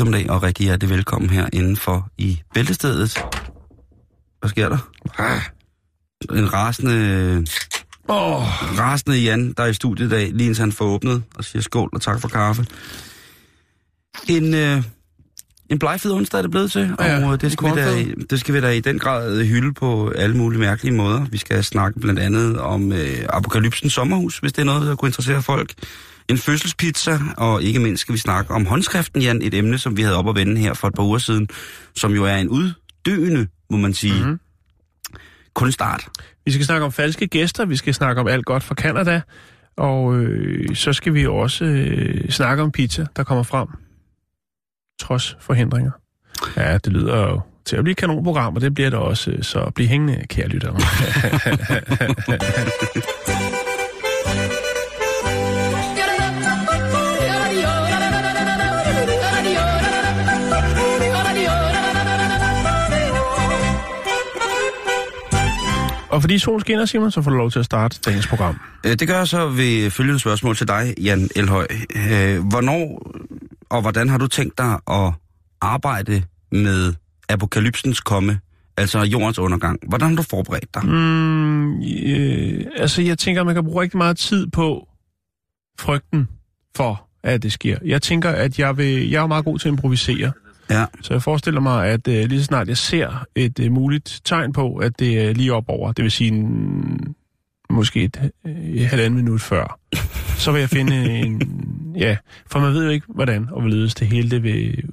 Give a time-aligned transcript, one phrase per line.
[0.00, 3.18] Eftermiddag og rigtig hjertelig velkommen her indenfor i Bæltestedet.
[4.40, 4.78] Hvad sker der?
[5.18, 5.40] Ah,
[6.38, 7.46] en rasende,
[8.08, 8.42] oh,
[8.78, 11.62] rasende Jan, der er i studiet i dag, lige indtil han får åbnet og siger
[11.62, 12.66] skål og tak for kaffe.
[14.28, 14.82] En, øh,
[15.70, 18.40] en blegfed onsdag er det blevet til, og Ja, øh, det, skal vi da, det
[18.40, 21.26] skal vi da i den grad hylde på alle mulige mærkelige måder.
[21.30, 25.08] Vi skal snakke blandt andet om øh, Apokalypsens sommerhus, hvis det er noget, der kunne
[25.08, 25.74] interessere folk.
[26.30, 30.02] En fødselspizza, og ikke mindst skal vi snakke om håndskriften, Jan, et emne, som vi
[30.02, 31.48] havde op at vende her for et par uger siden,
[31.96, 34.22] som jo er en uddøende, må man sige, Mhm.
[34.22, 34.38] mm-hmm.
[35.54, 36.08] kunstart.
[36.44, 39.20] Vi skal snakke om falske gæster, vi skal snakke om alt godt fra Canada,
[39.76, 43.68] og øh, så skal vi også øh, snakke om pizza, der kommer frem,
[45.00, 45.90] trods forhindringer.
[46.56, 49.42] Ja, det lyder jo til at blive et kanonprogram, og det bliver det også, øh,
[49.42, 50.76] så bliv hængende, kære lyttere.
[66.20, 68.60] og fordi solen skinner, Simon, så får du lov til at starte dagens program.
[68.86, 71.66] Øh, Det gør jeg så ved følgende spørgsmål til dig, Jan Elhøj.
[71.96, 73.12] Øh, Hvornår
[73.70, 75.12] og hvordan har du tænkt dig at
[75.60, 76.94] arbejde med
[77.28, 78.40] apokalypsens komme,
[78.76, 79.78] altså jordens undergang?
[79.88, 80.86] Hvordan har du forberedt dig?
[80.86, 84.88] Mm, øh, altså, jeg tænker, at man kan bruge rigtig meget tid på
[85.78, 86.28] frygten
[86.76, 87.78] for, at det sker.
[87.84, 90.32] Jeg tænker, at jeg, vil, jeg er meget god til at improvisere.
[90.70, 90.84] Ja.
[91.02, 94.52] Så jeg forestiller mig, at øh, lige så snart jeg ser et øh, muligt tegn
[94.52, 97.14] på, at det er lige op over, det vil sige en,
[97.70, 99.78] måske et, øh, et halvandet minut før,
[100.36, 101.42] så vil jeg finde en...
[101.96, 102.16] Ja,
[102.46, 104.84] for man ved jo ikke, hvordan og hvorledes det hele det vil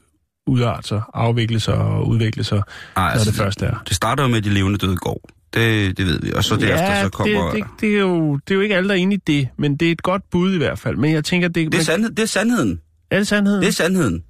[0.47, 2.61] udarte sig, afvikle sig og udvikle sig,
[2.95, 3.83] Ej, når det først er.
[3.87, 5.29] Det starter jo med, at de levende døde går.
[5.53, 6.33] Det, det ved vi.
[6.33, 7.51] Og så derefter så kommer...
[7.51, 9.47] det, det, det, er jo, det er jo ikke alle, der er inde i det,
[9.57, 10.97] men det er et godt bud i hvert fald.
[10.97, 12.79] Men jeg tænker, det, det, er, man, sandhed, det er sandheden.
[13.11, 13.61] er det sandheden?
[13.61, 14.23] Det er sandheden.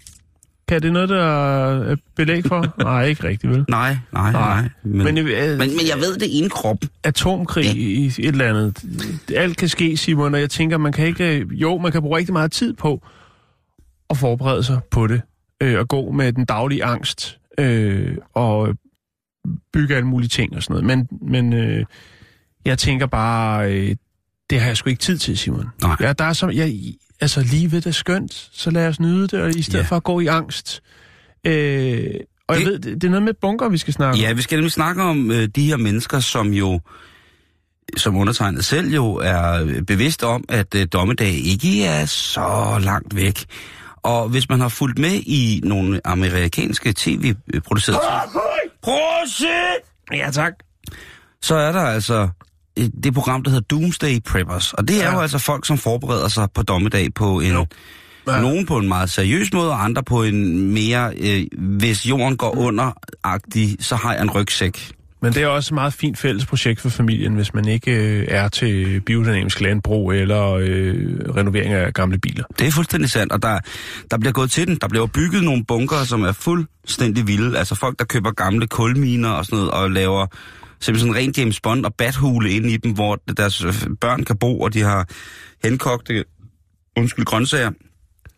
[0.68, 2.74] Kan det noget, der er belæg for?
[2.84, 3.66] Nej, ikke rigtigt, vel?
[3.70, 4.62] Nej, nej, nej.
[4.62, 4.70] Nej.
[4.84, 6.78] Men, Men, øh, men, men jeg ved det ene krop.
[7.04, 7.72] atomkrig Ja.
[7.76, 8.84] i et eller andet.
[9.36, 11.46] Alt kan ske, Simon, og jeg tænker, man kan ikke...
[11.52, 13.02] Jo, man kan bruge rigtig meget tid på
[14.10, 15.22] at forberede sig på det.
[15.62, 17.40] Øh, og gå med den daglige angst.
[17.60, 18.76] Øh, og
[19.74, 21.08] bygge alle mulige ting og sådan noget.
[21.10, 21.86] Men, men øh,
[22.66, 23.96] jeg tænker bare, øh,
[24.50, 25.66] det har jeg sgu ikke tid til, Simon.
[25.82, 25.96] Nej.
[26.00, 26.74] Ja, der er som, jeg,
[27.22, 29.88] altså livet er skønt, så lad os nyde det, og i stedet Ja.
[29.90, 30.82] for at gå i angst.
[31.44, 32.04] Øh,
[32.48, 34.38] og jeg Det- ved, det, det er noget med bunker, vi skal snakke Ja, om.
[34.38, 36.80] vi skal nemlig snakke om øh, de her mennesker, som jo,
[37.98, 43.46] som undertegnet selv jo, er bevidst om, at øh, dommedag ikke er så langt væk.
[44.04, 48.02] Og hvis man har fulgt med i nogle amerikanske tv-producerede...
[48.84, 49.48] Prosit!
[50.14, 50.54] Ja, tak.
[51.42, 52.28] Så er der altså øh,
[53.04, 54.74] det program, der hedder Doomsday Preppers.
[54.74, 55.14] Og det er Ja.
[55.14, 57.52] jo altså folk, som forbereder sig på dommedag på en...
[57.52, 57.66] Jo.
[58.28, 58.42] Ja.
[58.42, 62.56] Nogen på en meget seriøs måde, og andre på en mere, øh, hvis jorden går
[62.58, 64.92] under-agtig, så har jeg en rygsæk.
[65.22, 68.26] Men det er også et meget fint fælles projekt for familien, hvis man ikke øh,
[68.30, 70.96] er til biodynamisk landbrug eller øh,
[71.36, 72.44] renovering af gamle biler.
[72.60, 73.60] Det er fuldstændig sandt, og der,
[74.12, 74.78] der bliver gået til den.
[74.82, 77.58] Der bliver bygget nogle bunker, som er fuldstændig vilde.
[77.58, 80.28] Altså folk, der køber gamle kulminer og sådan noget, og laver
[80.80, 84.38] simpelthen sådan rent James Bond og bathule inde i dem, hvor deres øh, børn kan
[84.38, 85.08] bo, og de har
[85.64, 86.24] henkogte
[86.98, 87.72] undskyld, grøntsager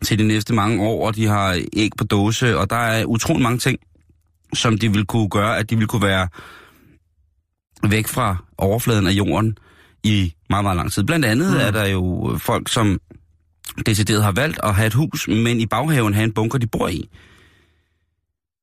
[0.04, 3.42] til de næste mange år, og de har æg på dåse, og der er utrolig
[3.42, 3.78] mange ting,
[4.54, 6.28] som de vil kunne gøre, at de vil kunne være
[7.88, 9.58] væk fra overfladen af jorden
[10.04, 11.04] i meget, meget lang tid.
[11.04, 11.60] Blandt andet mm.
[11.60, 13.00] er der jo folk, som
[13.86, 16.88] decideret har valgt at have et hus, men i baghaven have en bunker, de bor
[16.88, 17.08] i.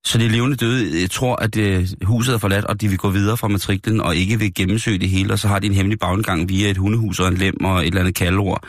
[0.07, 3.37] Så de levende døde tror, at øh, huset er forladt, og de vil gå videre
[3.37, 6.49] fra matriklen og ikke vil gennemsøge det hele, og så har de en hemmelig bagindgang
[6.49, 8.67] via et hundehus og en lem og et eller andet kaldord.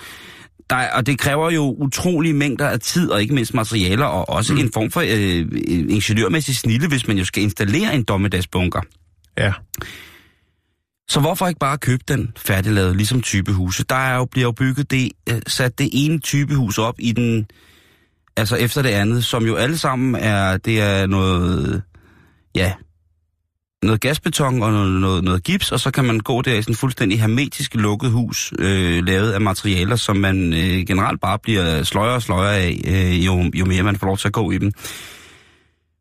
[0.70, 4.28] Der, er- og det kræver jo utrolige mængder af tid, og ikke mindst materialer, og
[4.28, 4.60] også mm.
[4.60, 5.46] en form for øh,
[5.88, 8.80] ingeniørmæssig snille, hvis man jo skal installere en dommedagsbunker.
[9.38, 9.52] Ja.
[11.08, 13.84] Så hvorfor ikke bare købe den færdiglavet, ligesom typehuse?
[13.84, 17.46] Der er jo, bliver jo bygget det, øh, sat det ene typehus op i den,
[18.38, 21.82] altså efter det andet, som jo alle sammen er, det er noget,
[22.54, 22.72] ja,
[23.82, 26.72] noget gasbeton og noget, noget, noget gips, og så kan man gå der i sådan
[26.72, 31.82] en fuldstændig hermetisk lukket hus, øh, lavet af materialer, som man øh, generelt bare bliver
[31.82, 34.58] sløjere og sløjere af, øh, jo, jo mere man får lov til at gå i
[34.58, 34.72] dem.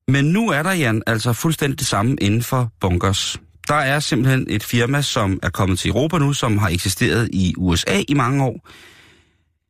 [0.08, 3.40] Men nu er der, Jan, altså fuldstændig det samme inden for bunkers.
[3.68, 7.54] Der er simpelthen et firma, som er kommet til Europa nu, som har eksisteret i
[7.58, 8.68] USA i mange år,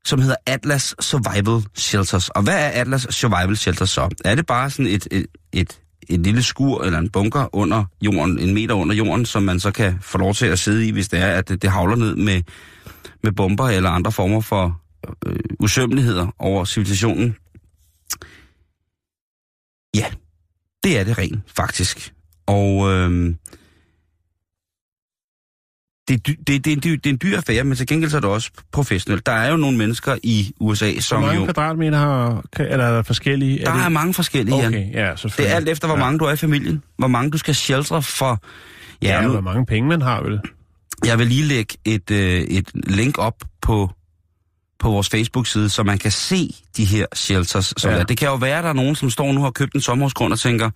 [0.08, 2.30] som hedder Atlas Survival Shelters.
[2.30, 4.16] Og hvad er Atlas Survival Shelters så?
[4.26, 8.40] Er det bare sådan et, et, et, et lille skur eller en bunker under jorden,
[8.40, 11.08] en meter under jorden, som man så kan få lov til at sidde i, hvis
[11.08, 12.42] det er, at det, det havler ned med,
[13.24, 14.82] med bomber eller andre former for
[15.26, 17.36] øh, usømmeligheder over civilisationen?
[19.96, 20.06] Ja,
[20.84, 22.14] det er det rent, faktisk.
[22.46, 23.36] Og øh,
[26.08, 28.12] det, er det, det, er en dyr, det er en dyr affære, men til gengæld
[28.12, 29.26] så er det også professionelt.
[29.26, 31.46] Der er jo nogle mennesker i USA, Hvor som mange jo...
[31.46, 33.60] kvadratmeter har, kan, er der forskellige?
[33.60, 34.68] Der er er det, mange forskellige, Jan.
[34.68, 36.04] Okay, ja, Det er alt efter, hvor ja.
[36.04, 36.84] mange du er i familien.
[36.98, 38.44] Hvor mange du skal sheltre for...
[39.02, 40.40] Ja, Ja, nu, hvor mange penge man har, vel?
[41.06, 43.90] jeg vil lige lægge et, øh, et link op på,
[44.80, 47.74] på vores Facebook-side, så man kan se de her shelters.
[47.78, 47.98] Som Ja.
[47.98, 48.04] ja.
[48.04, 49.82] Det kan jo være, at der er nogen, som står nu og har købt en
[49.82, 50.70] sommerhusgrund og tænker...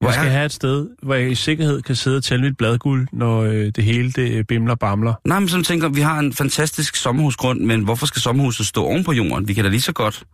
[0.00, 2.56] Hvor Jeg skal have et sted, hvor jeg i sikkerhed kan sidde og tælle mit
[2.56, 5.14] bladguld, når øh, det hele det bimler bamler.
[5.24, 9.04] Nej, men som tænker, vi har en fantastisk sommerhusgrund, men hvorfor skal sommerhuset stå oven
[9.04, 9.48] på jorden?
[9.48, 10.24] Vi kan da lige så godt.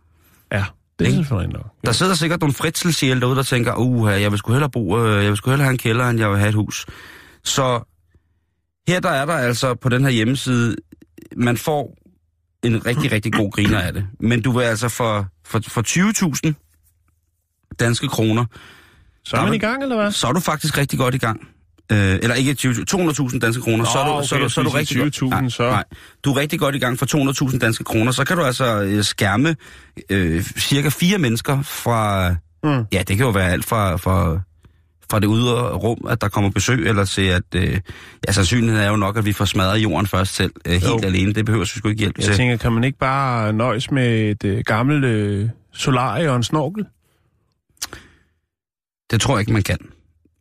[0.51, 0.65] Ja,
[0.99, 1.65] det er selvfølgelig nok.
[1.85, 5.23] Der sidder sikkert nogle fritselsjæle derude, der tænker, uh, jeg vil sgu hellere bo, øh,
[5.23, 6.85] jeg vil sgu hellere have en kælder, end jeg vil have et hus.
[7.43, 7.79] Så
[8.87, 10.75] her der er der altså på den her hjemmeside,
[11.37, 11.97] man får
[12.63, 14.07] en rigtig, rigtig god griner af det.
[14.19, 15.81] Men du vil altså for, for, for
[16.47, 16.53] 20.000
[17.79, 18.45] danske kroner,
[19.25, 20.11] Så er man men- i gang, eller hvad?
[20.11, 21.47] så er du faktisk rigtig godt i gang.
[21.91, 24.69] Øh, eller ikke 20, 200.000 danske kroner, så er du, så du, så er du
[24.69, 25.43] jeg rigtig skulle sige godt.
[25.43, 25.83] 20.000, så- Nej,
[26.23, 28.11] du er rigtig godt i gang for 200.000 danske kroner.
[28.11, 29.55] Så kan du altså øh, skærme
[30.09, 32.29] øh, cirka fire mennesker fra...
[32.63, 32.85] Mm.
[32.93, 34.39] Ja, det kan jo være alt fra, fra,
[35.11, 37.43] fra det ydre rum, at der kommer besøg, eller til at...
[37.55, 37.79] Øh,
[38.27, 40.99] ja, sandsynligheden er jo nok, at vi får smadret jorden først selv, øh, helt Jo.
[41.03, 41.33] alene.
[41.33, 42.35] Det behøver vi sgu ikke hjælp Jeg til.
[42.35, 46.85] tænker, kan man ikke bare nøjes med et øh, gammelt øh, solarie og en snorkel?
[49.11, 49.77] Det tror jeg ikke, man kan.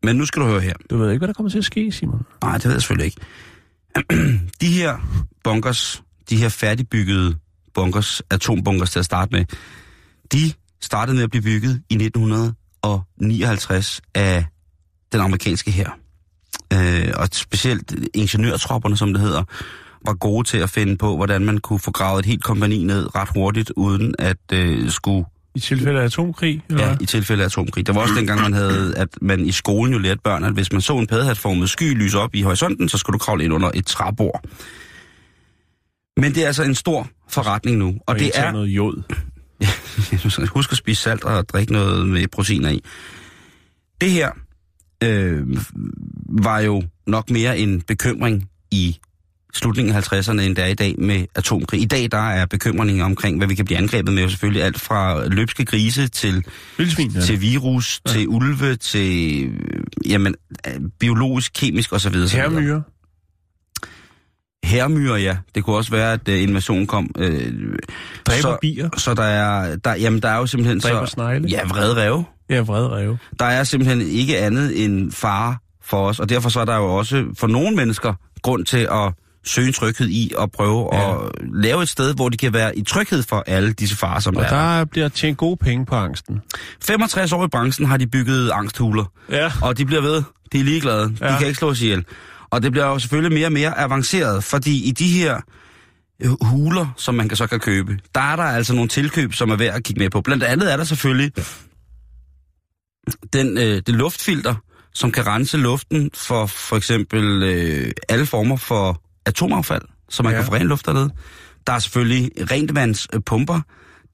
[0.02, 0.74] Men nu skal du høre her.
[0.90, 2.26] Du ved ikke, hvad der kommer til at ske, Simon.
[2.42, 3.20] Nej, det ved jeg selvfølgelig ikke.
[4.60, 4.96] de her
[5.44, 7.36] bunkers, de her færdigbyggede
[7.74, 9.44] bunkers, atombunkers til at starte med,
[10.32, 10.52] de
[10.82, 14.46] startede med at blive bygget i 1959 af
[15.12, 15.90] den amerikanske her.
[16.72, 19.42] Øh, og specielt ingeniørtropperne, som det hedder,
[20.06, 23.14] var gode til at finde på, hvordan man kunne få gravet et helt kompani ned
[23.14, 26.62] ret hurtigt, uden at øh, skulle I tilfælde af atomkrig?
[26.70, 26.86] Eller?
[26.86, 27.86] Ja, i tilfælde af atomkrig.
[27.86, 30.72] Der var også dengang, man havde, at man i skolen jo lærte børn, at hvis
[30.72, 33.70] man så en paddehatformet sky lyse op i horisonten, så skulle du kravle ind under
[33.74, 34.44] et træbord.
[36.16, 38.52] Men det er altså en stor forretning nu, og, og det er...
[38.52, 39.02] noget jod.
[40.54, 42.80] Husk at spise salt og drikke noget med proteiner i.
[44.00, 44.30] Det her
[45.04, 45.42] øh,
[46.28, 48.98] var jo nok mere en bekymring i
[49.54, 51.82] slutningen af 50'erne, end det er i dag med atomkrig.
[51.82, 55.26] I dag der er bekymringen omkring, hvad vi kan blive angrebet med, selvfølgelig alt fra
[55.28, 56.44] løbske grise til
[56.78, 57.20] Vildsvin, ja.
[57.20, 58.12] til virus, ja.
[58.12, 59.50] til ulve, til
[60.06, 60.34] jamen,
[61.00, 62.14] biologisk, kemisk osv.
[62.14, 62.82] Hermyre.
[64.64, 65.36] Hermyre, ja.
[65.54, 67.10] Det kunne også være, at uh, invasionen kom.
[67.18, 67.52] Øh,
[68.26, 68.88] Dræber så, bier.
[68.96, 71.12] så der er, der, jamen, der er jo simpelthen Dræber så...
[71.12, 71.48] snegle.
[71.48, 72.24] Ja, vrede ræve.
[72.50, 73.18] Ja, vrede ræve.
[73.38, 76.94] Der er simpelthen ikke andet end fare for os, og derfor så er der jo
[76.94, 79.12] også for nogle mennesker grund til at
[79.46, 81.24] søge en tryghed i og prøve Ja.
[81.26, 84.36] at lave et sted, hvor de kan være i tryghed for alle disse farer, som
[84.36, 84.76] Og der er.
[84.78, 86.40] der bliver tjent gode penge på angsten.
[86.82, 89.04] 65 år i branchen har de bygget angsthuler.
[89.30, 89.52] Ja.
[89.62, 90.22] Og de bliver ved.
[90.52, 91.16] De er ligeglade.
[91.20, 91.32] Ja.
[91.32, 92.04] De kan ikke slås ihjel.
[92.50, 95.40] Og det bliver jo selvfølgelig mere og mere avanceret, fordi i de her
[96.22, 99.50] øh, huler, som man kan så kan købe, der er der altså nogle tilkøb, som
[99.50, 100.20] er værd at kigge med på.
[100.20, 101.32] Blandt andet er der selvfølgelig
[103.32, 104.54] den, øh, det luftfilter,
[104.94, 110.38] som kan rense luften for for eksempel øh, alle former for atomaffald, så man Ja.
[110.38, 111.10] kan få ren luft dernede.
[111.66, 113.60] Der er selvfølgelig rentevandspumper.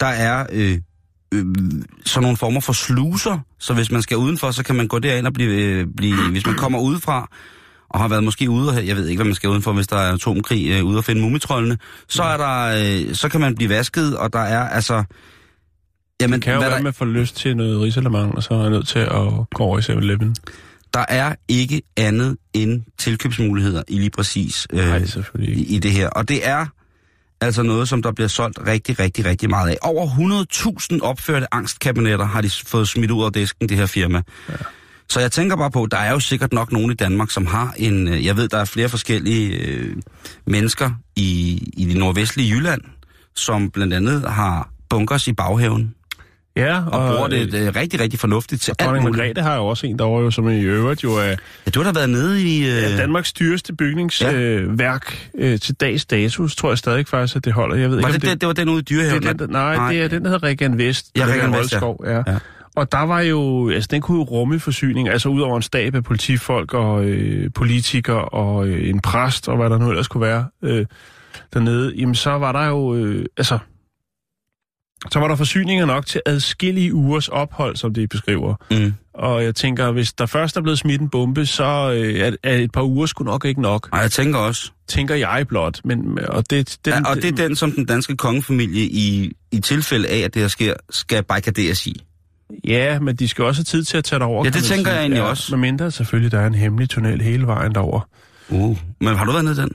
[0.01, 0.79] Der er øh,
[1.35, 1.45] øh,
[2.07, 5.27] sådan nogle former for sluser, så hvis man skal udenfor, så kan man gå derind
[5.27, 7.29] og blive, øh, blive hvis man kommer udefra,
[7.91, 9.97] og har været måske ude, og jeg ved ikke, hvad man skal udenfor, hvis der
[9.97, 13.71] er atomkrig øh, ude og finde mumitrollene, så, er der, øh, så kan man blive
[13.71, 15.05] vasket, og der er altså...
[16.21, 18.55] Jamen, Kan jo hvad være, der, med at få lyst til noget risalemang, og så
[18.55, 19.09] er jeg nødt til at
[19.55, 20.35] gå over i 7-Eleven.
[20.95, 25.03] Der er ikke andet end tilkøbsmuligheder i lige præcis øh, Nej,
[25.39, 26.09] i, i det her.
[26.09, 26.67] Og det er
[27.41, 29.77] altså noget, som der bliver solgt rigtig, rigtig, rigtig meget af.
[29.83, 30.07] Over
[30.93, 34.23] 100.000 opførte angstkabinetter har de fået smidt ud af disken, det her firma.
[34.49, 34.55] Ja.
[35.09, 37.75] Så jeg tænker bare på, der er jo sikkert nok nogen i Danmark, som har
[37.77, 38.09] en...
[38.09, 39.97] øh, Jeg ved, der er flere forskellige øh,
[40.47, 42.81] mennesker i, i det nordvestlige Jylland,
[43.37, 45.95] som blandt andet har bunkers i baghaven.
[46.61, 49.17] Ja, og, og bruger det øh, rigtig, rigtig fornuftigt til alt muligt.
[49.17, 51.23] Margrethe har jo også en derovre, jo, som i øvrigt jo er
[51.67, 52.59] Ja, du har da været nede i...
[52.61, 52.67] Øh...
[52.83, 57.45] ja, Danmarks dyreste bygningsværk øh, værk, øh, til dags datus, tror jeg stadig faktisk, at
[57.45, 57.77] det holder.
[57.77, 59.23] Jeg ved Var ikke, det, om det, det var den ude i det, Dyrehaven?
[59.23, 61.07] det, den, der- nej, det er den, der hedder Regan Vest.
[61.17, 61.93] Ja, Regan Vest, ja.
[62.05, 62.13] Ja.
[62.13, 62.23] Ja.
[62.27, 62.37] ja.
[62.77, 65.95] Og der var jo, altså den kunne jo rumme forsyning, altså ud over en stab
[65.95, 70.21] af politifolk og øh, politikere og øh, en præst og hvad der nu ellers kunne
[70.21, 70.87] være øh,
[71.55, 73.59] dernede, jamen så var der jo, øh, altså,
[75.11, 78.55] så var der forsyninger nok til adskillige ugers ophold, som det beskriver.
[78.71, 78.95] Mm.
[79.15, 82.57] Og jeg tænker, hvis der først er blevet smidt en bombe, så øh, er, er
[82.57, 84.71] et par uger sgu nok ikke nok, Og jeg tænker også...
[84.89, 85.81] tænker jeg blot.
[85.85, 89.61] Men, og det, den, Ja, og det er den, som den danske kongefamilie i, i
[89.61, 92.05] tilfælde af, at det her sker, skal barrikaderes i.
[92.65, 94.45] Ja, men de skal også have tid til at tage det over.
[94.45, 94.93] Ja, det tænker sige.
[94.95, 95.57] jeg egentlig også.
[95.57, 98.01] Med mindre selvfølgelig, der er en hemmelig tunnel hele vejen derover.
[98.49, 98.79] Uh.
[99.01, 99.73] Men har du været nede i den?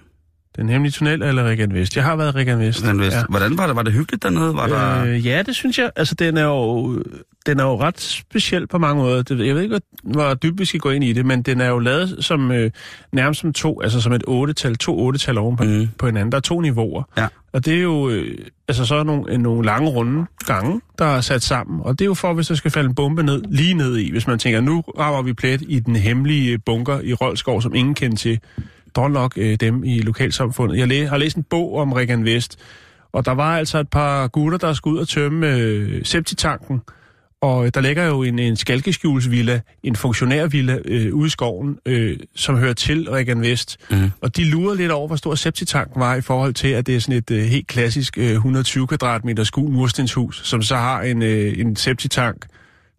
[0.56, 1.96] Den hemmelige tunnel eller Regan Vest?
[1.96, 2.86] Jeg har været Regan Vest.
[2.86, 3.16] den Vest?
[3.16, 3.24] Ja.
[3.30, 3.76] Hvordan var det?
[3.76, 4.54] Var det hyggeligt dernede?
[4.56, 5.06] Var der...
[5.06, 5.92] Øh, ja, det synes jeg.
[5.96, 6.94] Altså, den er jo,
[7.46, 9.24] den er jo ret speciel på mange måder.
[9.30, 11.80] Jeg ved ikke, hvor- dybt vi skal gå ind i det, men den er jo
[11.80, 12.72] lavet som øh,
[13.12, 15.88] nærmest som to, altså som et otte-tal, to otte-tal oven på, mm.
[16.00, 16.32] på hinanden.
[16.32, 17.04] Der er to niveauer.
[17.18, 17.28] Ja.
[17.54, 21.22] Og det er jo øh, altså så nogle, øh, nogle lange runde gange, der er
[21.22, 21.80] sat sammen.
[21.84, 24.12] Og det er jo for, hvis der skal falde en bombe ned, lige ned i.
[24.12, 27.96] Hvis man tænker, nu rammer vi plet i den hemmelige bunker i Rolskov, som ingen
[27.96, 28.40] kender til.
[28.98, 30.78] Nok øh, dem i lokalsamfundet.
[30.78, 32.60] Jeg læ- har læst en bog om Regan Vest,
[33.14, 36.82] og der var altså et par gutter, der skulle ud og tømme øh, septitanken.
[37.42, 42.18] Og øh, der ligger jo en, en skalkeskjulsvilla, en funktionærvilla øh, ude i skoven, øh,
[42.36, 43.78] som hører til Regan Vest.
[43.92, 44.12] Mhm.
[44.22, 47.00] Og de lurer lidt over, hvor stor septitanken var i forhold til, at det er
[47.00, 51.60] sådan et øh, helt klassisk øh, 120 kvadratmeter skul murstenshus, som så har en, øh,
[51.60, 52.46] en septitank,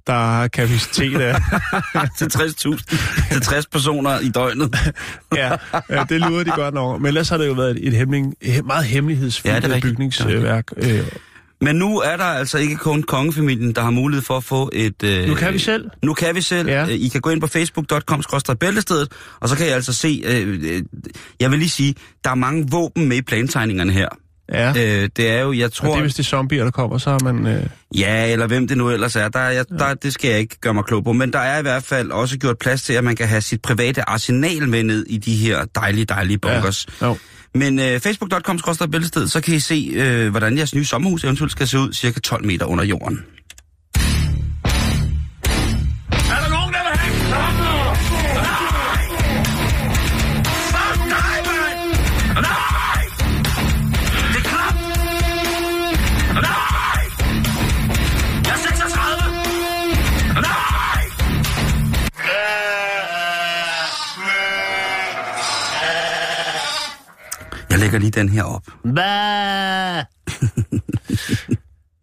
[0.07, 1.37] der har kapacitet af...
[2.19, 4.77] til 60.000 til 60 personer i døgnet.
[5.37, 5.53] ja,
[5.91, 7.01] ja, det lurer de godt nok.
[7.01, 8.25] Men ellers har det jo været et, et hemmelig,
[8.65, 9.83] meget hemmelighedsfuldt ja, rigtigt.
[9.83, 10.65] bygningsværk.
[10.77, 11.07] Øh,
[11.61, 15.03] Men nu er der altså ikke kun kongefamilien, der har mulighed for at få et...
[15.03, 15.91] Øh, nu kan vi selv.
[16.03, 16.69] Nu kan vi selv.
[16.69, 16.85] Ja.
[16.85, 16.95] Ja.
[16.95, 18.23] I kan gå ind på facebook.com
[18.61, 20.23] bæltestedet, og så kan I altså se...
[20.25, 20.83] Øh, øh,
[21.41, 21.95] jeg vil lige sige,
[22.25, 24.09] der er mange våben med i plantegningerne her.
[24.53, 24.69] Ja.
[24.69, 25.88] Øh, det er jo, jeg Og tror...
[25.88, 27.47] det er, hvis det er zombier, der kommer, så har man...
[27.47, 27.62] Øh,
[27.97, 29.29] Ja, eller hvem det nu ellers er.
[29.29, 31.12] Der, er jeg, der, det skal jeg ikke gøre mig klog på.
[31.12, 33.62] Men der er i hvert fald også gjort plads til, at man kan have sit
[33.62, 36.87] private arsenal med ned i de her dejlige, dejlige bunkers.
[37.00, 37.07] Ja.
[37.07, 37.17] Jo.
[37.55, 38.59] Men øh, facebook.com
[38.93, 42.21] bæltested, så kan I se, øh, hvordan jeres nye sommerhus eventuelt skal se ud cirka
[42.21, 43.25] 12 meter under jorden.
[67.87, 68.66] Lægger lige den her op.
[68.85, 70.05] Hvad?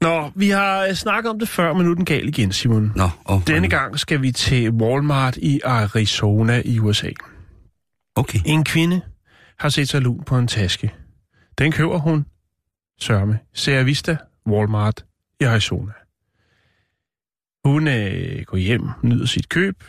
[0.07, 2.91] Nå, vi har øh, snakket om det før, men nu er den gal igen, Simon.
[2.95, 7.09] Nå, oh, Denne gang skal vi til Walmart i Arizona i USA.
[8.15, 8.39] Okay.
[8.45, 9.01] En kvinde
[9.59, 10.93] har set sig lun på en taske.
[11.57, 12.25] Den køber hun,
[12.99, 15.05] sørme, Sierra Vista, Walmart
[15.39, 15.91] i Arizona.
[17.65, 19.83] Hun øh, går hjem, nyder sit køb.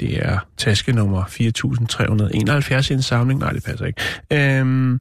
[0.00, 3.40] Det er taske nummer 4371 i en samling.
[3.40, 4.02] Nej, det passer ikke.
[4.32, 5.00] Øhm,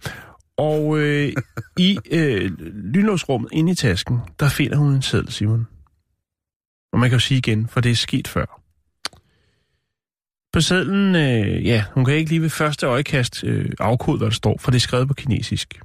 [0.58, 1.34] og øh,
[1.78, 2.52] i øh,
[2.94, 5.68] lynlåsrummet inde i tasken, der finder hun en seddel, Simon.
[6.94, 8.62] Og man kan jo sige igen, for det er sket før.
[10.54, 14.34] På sedlen, øh, ja, hun kan ikke lige ved første øjekast øh, afkode, hvad der
[14.34, 15.80] står, for det er skrevet på kinesisk.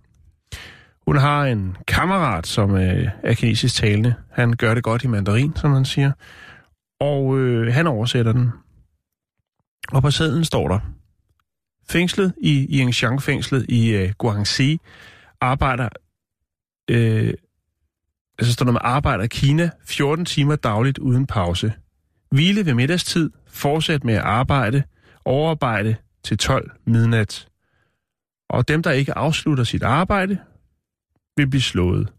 [1.07, 4.15] Hun har en kammerat, som øh, er kinesisk talende.
[4.31, 6.13] Han gør det godt i mandarin, som han siger.
[7.01, 8.51] Og øh, han oversætter den.
[9.93, 10.79] Og på sædlen står der,
[11.89, 14.81] fængslet i Yingxiang-fængslet i øh, Guangxi
[15.41, 15.89] arbejder,
[16.91, 17.35] øh,
[18.39, 21.73] altså står der med arbejder i Kina 14 timer dagligt uden pause.
[22.31, 24.83] Hvile ved middagstid, fortsæt med at arbejde,
[25.25, 27.49] overarbejde til 12 midnat.
[28.49, 30.39] Og dem, der ikke afslutter sit arbejde,
[31.37, 32.13] vil blive slået.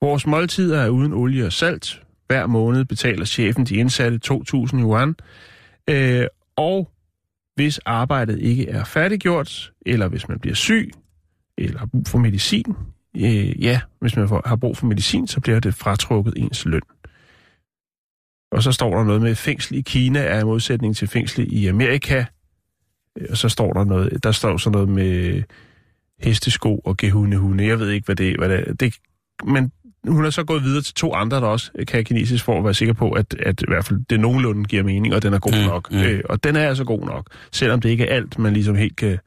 [0.00, 2.02] Vores måltider er uden olie og salt.
[2.26, 5.14] Hver måned betaler chefen de indsatte 2.000 yuan.
[5.90, 6.26] Øh,
[6.58, 6.90] og
[7.54, 10.90] hvis arbejdet ikke er færdiggjort, eller hvis man bliver syg,
[11.58, 12.76] eller har brug for medicin,
[13.16, 16.82] øh, ja, hvis man har brug for medicin, så bliver det fratrukket ens løn.
[18.52, 21.52] Og så står der noget med, at fængsel i Kina er i modsætning til fængsel
[21.52, 22.24] i Amerika.
[23.18, 25.42] Øh, og så står der noget, der står så noget med
[26.20, 27.66] hestesko og gehunde-hunde.
[27.66, 28.74] Jeg ved ikke, hvad det, hvad det er.
[28.74, 28.94] Det,
[29.44, 29.72] men
[30.06, 32.74] hun er så gået videre til to andre, der også kan kinesisk, for at være
[32.74, 35.52] sikker på, at, at i hvert fald det nogenlunde giver mening, og den er god
[35.52, 35.92] Mm, nok.
[35.92, 35.98] mm.
[35.98, 38.96] Øh, og den er altså god nok, selvom det ikke er alt, man ligesom helt
[38.96, 39.18] kan...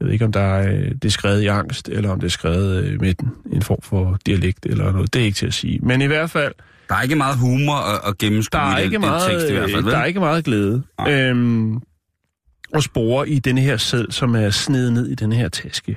[0.00, 2.26] Jeg ved ikke, om der er, øh, det er skrevet i angst, eller om det
[2.26, 5.14] er skrevet øh, med en, en form for dialekt eller noget.
[5.14, 5.78] Det er ikke til at sige.
[5.82, 6.52] Men i hvert fald,
[6.88, 9.30] Der er ikke meget humor og, og gennemskue Der er i den, ikke den meget,
[9.30, 9.92] tekst i hvert fald, vel?
[9.92, 10.82] der er ikke meget glæde.
[10.98, 11.12] Nej.
[11.22, 11.74] Øhm,
[12.74, 15.96] og spore i denne her sæd, som er snedet ned i denne her taske.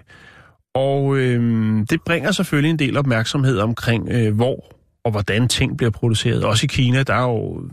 [0.75, 5.89] Og øhm, det bringer selvfølgelig en del opmærksomhed omkring, øh, hvor og hvordan ting bliver
[5.89, 6.43] produceret.
[6.43, 7.69] Også i Kina, der er jo,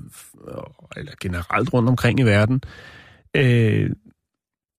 [0.97, 2.61] eller generelt rundt omkring i verden.
[3.37, 3.91] Øh,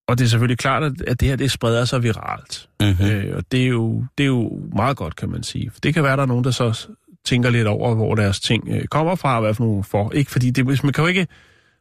[0.08, 2.70] og det er selvfølgelig klart, at, det her det spreder sig viralt.
[2.80, 3.06] Mm-hmm.
[3.06, 5.72] Øh, og det er, jo, det er jo meget godt, kan man sige.
[5.72, 6.88] For det kan være, at der er nogen, der så
[7.26, 10.12] tænker lidt over, hvor deres ting øh, kommer fra, og hvad for nogle for.
[10.12, 11.28] Ikke fordi det, man kan jo ikke,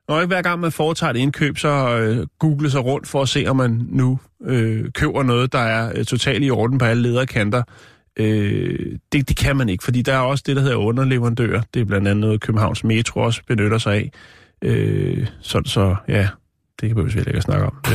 [0.08, 3.28] når ikke hver gang man foretager et indkøb, så øh, google sig rundt for at
[3.28, 7.02] se, om man nu øh, køber noget, der er øh, totalt i orden på alle
[7.02, 7.62] lederkanter.
[8.16, 11.60] Øh, det, det kan man ikke, fordi der er også det, der hedder underleverandør.
[11.74, 14.10] Det er blandt andet noget, Københavns Metro også benytter sig af.
[14.62, 16.28] Øh, så, så ja,
[16.80, 17.74] det kan vi jo ikke at snakke om.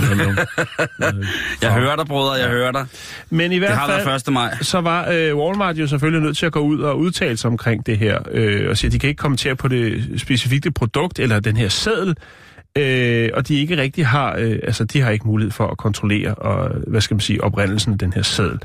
[1.61, 2.85] Jeg hører dig, brødre, jeg hører dig.
[3.29, 4.33] Men i hvert Det fald været 1.
[4.33, 4.57] maj.
[4.61, 7.85] så var øh, Walmart jo selvfølgelig nødt til at gå ud og udtale sig omkring
[7.85, 11.39] det her, øh, og sige, at de kan ikke kommentere på det specifikke produkt, eller
[11.39, 12.15] den her seddel,
[12.77, 16.35] øh, og de ikke rigtig har, øh, altså de har ikke mulighed for at kontrollere,
[16.35, 18.59] og, hvad skal man sige, oprindelsen af den her seddel.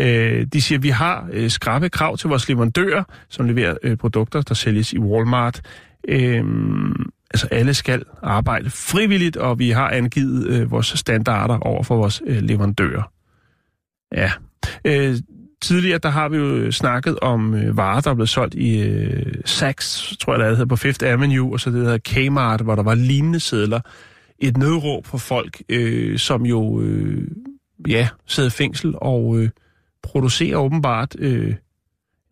[0.00, 3.96] Øh, de siger, at vi har øh, skrappe krav til vores leverandører, som leverer øh,
[3.96, 5.60] produkter, der sælges i Walmart.
[6.08, 6.44] Øh,
[7.34, 12.22] altså alle skal arbejde frivilligt, og vi har angivet øh, vores standarder over for vores
[12.26, 13.12] øh, leverandører.
[14.12, 14.30] Ja.
[14.84, 15.16] Øh,
[15.62, 19.34] tidligere, der har vi jo snakket om øh, varer, der er blevet solgt i øh,
[19.44, 22.82] Saks, tror jeg, det hedder, på Fifth Avenue, og så det hedder Kmart, hvor der
[22.82, 23.80] var lignende sædler.
[24.38, 27.28] Et nødråb for folk, øh, som jo, øh,
[27.88, 29.50] ja, sidder i fængsel og øh,
[30.02, 31.16] producerer åbenbart...
[31.18, 31.54] Øh,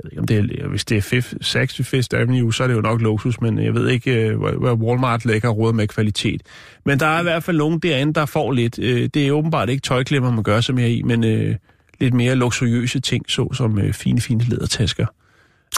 [0.04, 2.62] jeg ved ikke, om det er, hvis det er Fifth, Saks til Fifth Avenue, så
[2.62, 5.88] er det jo nok luksus, men jeg ved ikke, øh, hvad Walmart lægger råd med
[5.88, 6.42] kvalitet.
[6.84, 8.78] Men der er i hvert fald nogen derinde, der får lidt.
[8.78, 11.56] Øh, det er åbenbart ikke tøjklemmer, man gør sig mere i, men øh,
[12.00, 15.06] lidt mere luksuriøse ting, såsom øh, fine, fine lædertasker.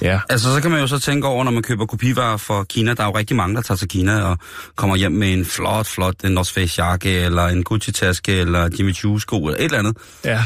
[0.02, 2.94] Ja, Altså, så kan man jo så tænke over, når man køber kopivarer for Kina,
[2.94, 4.38] der er jo rigtig mange, der tager til Kina og
[4.76, 8.94] kommer hjem med en flot, flot en North Face jakke, eller en Gucci-taske, eller Jimmy
[8.94, 9.96] Choo sko, eller et eller andet.
[10.24, 10.44] ja.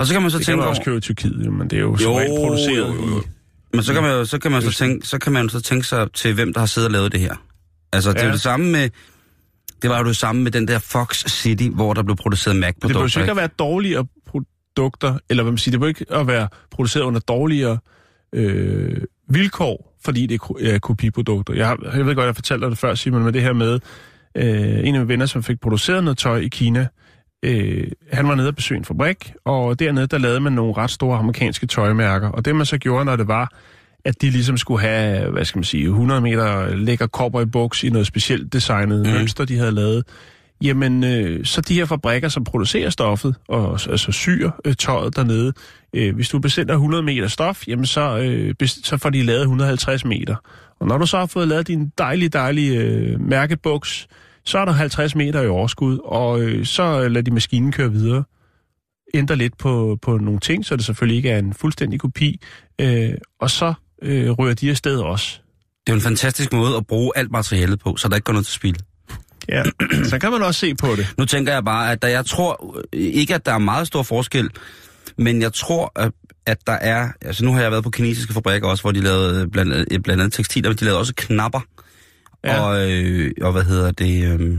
[0.00, 0.70] Og så kan man så Det kan tænke man over...
[0.70, 3.22] også købe i Tyrkiet, jo, men det er jo, jo rent produceret jo, jo.
[3.72, 6.12] Men så kan man så kan man så tænke, så kan man så tænke sig
[6.12, 7.34] til, hvem der har siddet og lavet det her.
[7.92, 8.26] Altså, det er Ja.
[8.26, 8.90] jo det samme med...
[9.82, 12.60] Det var jo det samme med den der Fox City, hvor der blev produceret Det
[12.60, 12.88] Mac-produkter.
[12.88, 13.30] behøver ikke ikke?
[13.30, 17.20] at være dårligere produkter, eller hvad man siger, det behøver ikke at være produceret under
[17.20, 17.78] dårligere
[18.34, 18.96] øh,
[19.30, 21.54] vilkår, fordi det er ko- er kopiprodukter.
[21.54, 23.80] Jeg, har, jeg ved godt, jeg fortalte dig det før, Simon, med det her med
[24.36, 26.86] øh, en af mine venner, som fik produceret noget tøj i Kina.
[27.42, 30.90] Øh, han var nede og besøge en fabrik, og dernede, der lavede man nogle ret
[30.90, 32.28] store amerikanske tøjmærker.
[32.28, 33.52] Og det, man så gjorde, når det var,
[34.04, 37.90] at de ligesom skulle have, hvad skal man sige, 100 meter lækker cowboy buks i
[37.90, 39.12] noget specielt designet mm.
[39.12, 40.04] mønster, de havde lavet,
[40.62, 45.52] Jamen, øh, så de her fabrikker, som producerer stoffet, og altså syr øh, tøjet dernede,
[45.94, 50.04] øh, hvis du bestiller 100 meter stof, jamen så, øh, så får de lavet 150
[50.04, 50.36] meter.
[50.80, 54.08] Og når du så har fået lavet din dejlige, dejlige øh, mærkebuks,
[54.44, 58.24] så er der 50 meter i overskud, og øh, så lader de maskinen køre videre.
[59.14, 62.40] Ændrer lidt på, på nogle ting, så det selvfølgelig ikke er en fuldstændig kopi.
[62.80, 65.38] Øh, og så øh, rører de afsted også.
[65.86, 68.46] Det er en fantastisk måde at bruge alt materialet på, så der ikke går noget
[68.46, 68.76] til spil.
[69.48, 69.62] Ja,
[70.04, 71.14] så kan man også se på det.
[71.18, 74.02] Nu tænker jeg bare, at der, jeg tror øh, ikke, at der er meget stor
[74.02, 74.50] forskel,
[75.18, 76.12] men jeg tror, at,
[76.46, 77.08] at der er...
[77.20, 80.22] Altså nu har jeg været på kinesiske fabrikker også, hvor de lavede blandt, andet- blandt
[80.22, 81.60] andet tekstiler, men de lavede også knapper.
[82.44, 82.60] Ja.
[82.60, 84.24] Og, øh, og hvad hedder det...
[84.24, 84.58] Øh,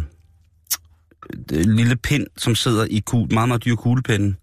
[1.50, 4.36] det lille pind, som sidder i kul, meget, meget dyre kuglepinde.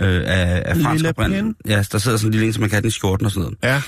[0.00, 1.54] Øh, af, af fransk Lille pind?
[1.68, 3.32] Ja, der sidder sådan en lille en, som man kan have den i skjorten og
[3.32, 3.58] sådan noget.
[3.74, 3.82] Ja,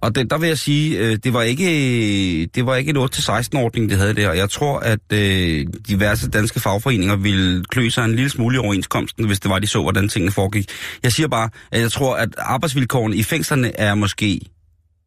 [0.00, 3.90] Og det, der vil jeg sige, øh, det var ikke, det var ikke en 8-16-ordning,
[3.90, 4.32] det havde der.
[4.32, 9.26] Jeg tror, at øh, diverse danske fagforeninger ville klø sig en lille smule i overenskomsten,
[9.26, 10.70] hvis det var, de så, hvordan tingene foregik.
[11.02, 14.40] Jeg siger bare, at jeg tror, at arbejdsvilkårene i fængslerne er måske,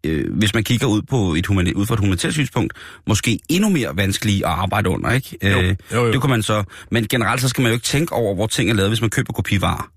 [0.03, 2.73] øh, hvis man kigger ud, på et humani- ud fra et humanitært synspunkt,
[3.07, 5.37] måske endnu mere vanskelige at arbejde under, ikke?
[5.43, 6.11] Jo, Øh, jo, jo.
[6.11, 6.63] Det kunne man så.
[6.91, 9.09] Men generelt så skal man jo ikke tænke over, hvor ting er lavet, hvis man
[9.09, 9.91] køber kopivarer.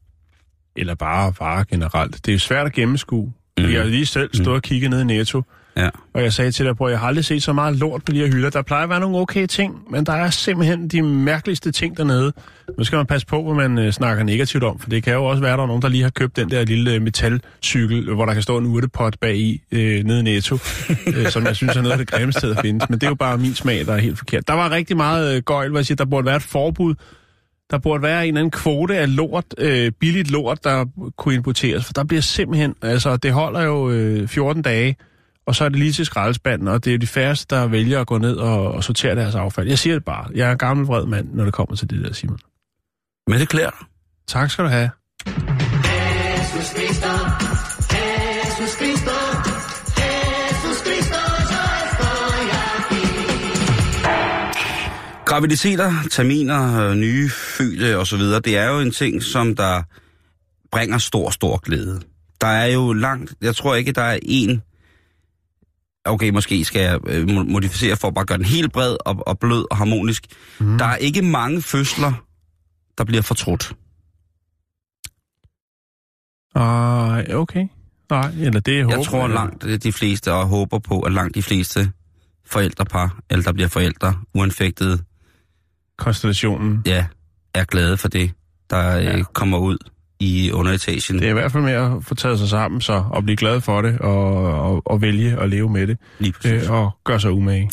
[0.76, 2.14] eller bare varer generelt.
[2.14, 3.32] Det er jo svært at gennemskue.
[3.58, 3.64] Mm.
[3.64, 5.42] Jeg har lige selv stået og kigget ned i Netto,
[5.76, 5.88] Ja.
[6.12, 8.18] og jeg sagde til dig, at jeg har aldrig set så meget lort på de
[8.18, 8.50] her hylder.
[8.50, 12.32] Der plejer at være nogle okay ting, men der er simpelthen de mærkeligste ting dernede.
[12.78, 15.24] Nu skal man passe på, hvad man øh, snakker negativt om, for det kan jo
[15.24, 18.14] også være, at der er nogen, der lige har købt den der lille øh, metalcykel,
[18.14, 20.54] hvor der kan stå en urtepot bag i øh, nede i Netto,
[21.16, 22.90] øh, som jeg synes er noget af det grimmeste, der findes.
[22.90, 24.48] Men det er jo bare min smag, der er helt forkert.
[24.48, 26.94] Der var rigtig meget øh, gøjl, hvor jeg siger, der burde være et forbud
[27.70, 30.84] der burde være en eller anden kvote af lort, øh, billigt lort, der
[31.16, 34.96] kunne importeres, for der bliver simpelthen, altså det holder jo øh, 14 dage,
[35.46, 38.00] og så er det lige til skraldespanden, og det er jo de færreste, der vælger
[38.00, 39.68] at gå ned og, og sortere deres affald.
[39.68, 40.26] Jeg siger det bare.
[40.34, 42.38] Jeg er en gammel vred mand, når det kommer til det der, Simon.
[43.26, 43.86] Men det klæder.
[44.26, 44.90] Tak skal du have.
[45.26, 47.10] Jesus Christus,
[48.56, 49.54] Jesus Christus.
[55.26, 59.82] Graviditeter, terminer, øh, nye fødte osv., det er jo en ting, som der
[60.72, 62.00] bringer stor, stor glæde.
[62.40, 64.62] Der er jo langt, jeg tror ikke, der er en
[66.04, 69.22] okay, måske skal jeg øh, mo- modificere for at bare gøre den helt bred og,
[69.26, 70.26] og blød og harmonisk.
[70.60, 70.78] Mm.
[70.78, 72.12] Der er ikke mange fødsler,
[72.98, 73.76] der bliver fortrudt.
[76.54, 77.66] Ah, okay.
[78.10, 81.12] Nej, eller det Jeg håb, tror øh, langt øh, de fleste, og håber på, at
[81.12, 81.92] langt de fleste
[82.46, 84.98] forældrepar, eller der bliver forældre, uanfægtede,
[85.98, 86.82] Konstellationen.
[86.86, 87.06] ja,
[87.54, 88.32] er glade for det,
[88.70, 89.16] der ja.
[89.18, 89.78] øh, kommer ud
[90.24, 91.18] i underetagen.
[91.18, 93.60] Det er i hvert fald med at få taget sig sammen så, og blive glad
[93.60, 96.64] for det, og, og, og vælge at leve med det, Lige præcis.
[96.64, 97.70] øh, og gøre sig umage.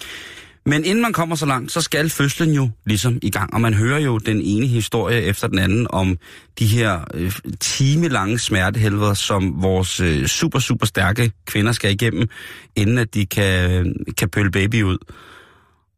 [0.66, 3.54] Men inden man kommer så langt, så skal fødslen jo ligesom i gang.
[3.54, 6.18] Og man hører jo den ene historie efter den anden om
[6.60, 12.30] de her øh, timelange smertehelveder, som vores øh, super, super stærke kvinder skal igennem,
[12.76, 14.98] inden at de kan, kan pølle baby ud.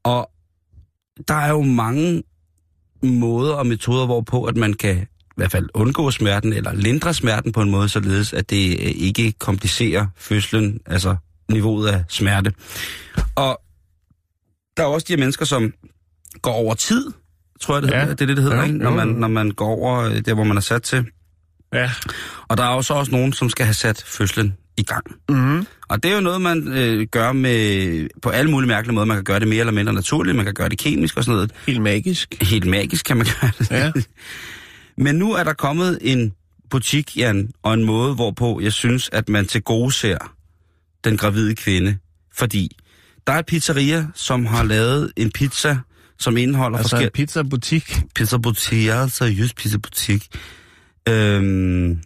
[0.04, 0.30] Og
[1.28, 2.24] der er jo mange
[3.04, 7.62] måder og metoder, hvorpå at man kan hvert fald undgå smerten, eller lindre smerten på
[7.62, 11.16] en måde, således at det øh, ikke komplicerer fødslen, altså
[11.52, 12.54] niveauet af smerte.
[13.36, 13.62] Og
[14.78, 15.74] der er også de her mennesker, som
[16.42, 17.12] går over tid,
[17.62, 18.00] tror jeg, det, Ja.
[18.00, 18.06] ja.
[18.06, 18.78] det er det, det hedder, Jo, ikke?
[18.78, 21.06] Når, man, når man går over øh, der, hvor man er sat til.
[21.74, 21.92] Ja.
[22.48, 25.04] Og der er jo så også nogen, som skal have sat fødslen i gang.
[25.30, 25.68] Mm-hmm.
[25.90, 29.06] Og det er jo noget, man øh, gør med på alle mulige mærkelige måder.
[29.06, 31.36] Man kan gøre det mere eller mindre naturligt, man kan gøre det kemisk og sådan
[31.36, 31.52] noget.
[31.68, 32.36] Helt magisk.
[32.42, 33.72] Helt magisk kan man gøre det.
[33.72, 33.92] Ja.
[34.98, 36.34] Men nu er der kommet en
[36.70, 40.36] butik, Jan, og en måde, hvorpå jeg synes, at man til gode ser
[41.04, 41.98] den gravide kvinde.
[42.34, 42.78] Fordi
[43.28, 45.78] der er et pizzeria, som har lavet en pizza,
[46.20, 47.26] som indeholder Altså en forskellige...
[47.26, 47.98] pizzabutik.
[48.16, 50.28] Pizzabutik, ja, seriøst pizzabutik.
[51.10, 52.00] Øhm,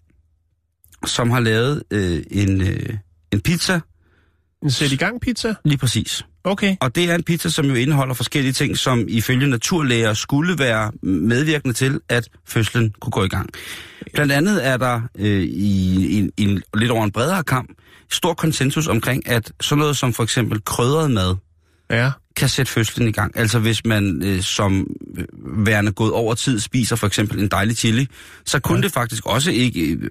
[1.06, 2.98] som har lavet øh, en, øh,
[3.32, 3.80] en pizza,
[4.64, 5.54] En sæt i gang pizza?
[5.66, 6.26] lige præcis.
[6.48, 6.76] Okay.
[6.82, 10.92] Og det er en pizza, som jo indeholder forskellige ting, som ifølge naturlæger skulle være
[11.04, 13.50] medvirkende til, at fødslen kunne gå i gang.
[14.14, 17.70] Blandt andet er der øh, i, i, i en, lidt over en bredere kamp
[18.12, 21.36] stor konsensus omkring, at sådan noget som for eksempel krydret mad
[21.90, 22.12] Ja.
[22.36, 23.38] kan sætte fødslen i gang.
[23.38, 24.88] Altså hvis man øh, som
[25.44, 28.08] værende gået over tid spiser for eksempel en dejlig chili,
[28.46, 28.82] så kunne ja.
[28.82, 29.82] det faktisk også ikke...
[29.82, 30.10] Øh,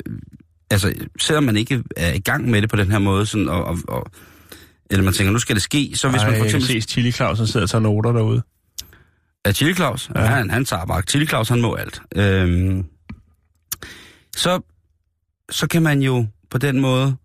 [0.71, 3.65] altså selvom man ikke er i gang med det på den her måde, sådan, og,
[3.65, 4.07] og, og,
[4.91, 6.83] eller man tænker, nu skal det ske, så hvis Ej, man for jeg kan eksempel...
[6.83, 8.43] se Chili Claus, der sidder og tager noter derude.
[9.47, 10.21] Ja, Chili Claus, ja.
[10.21, 11.03] han, han tager bare.
[11.03, 12.01] Chili Claus, han må alt.
[12.17, 12.85] Øhm,
[14.37, 14.61] så,
[15.51, 17.17] så kan man jo på den måde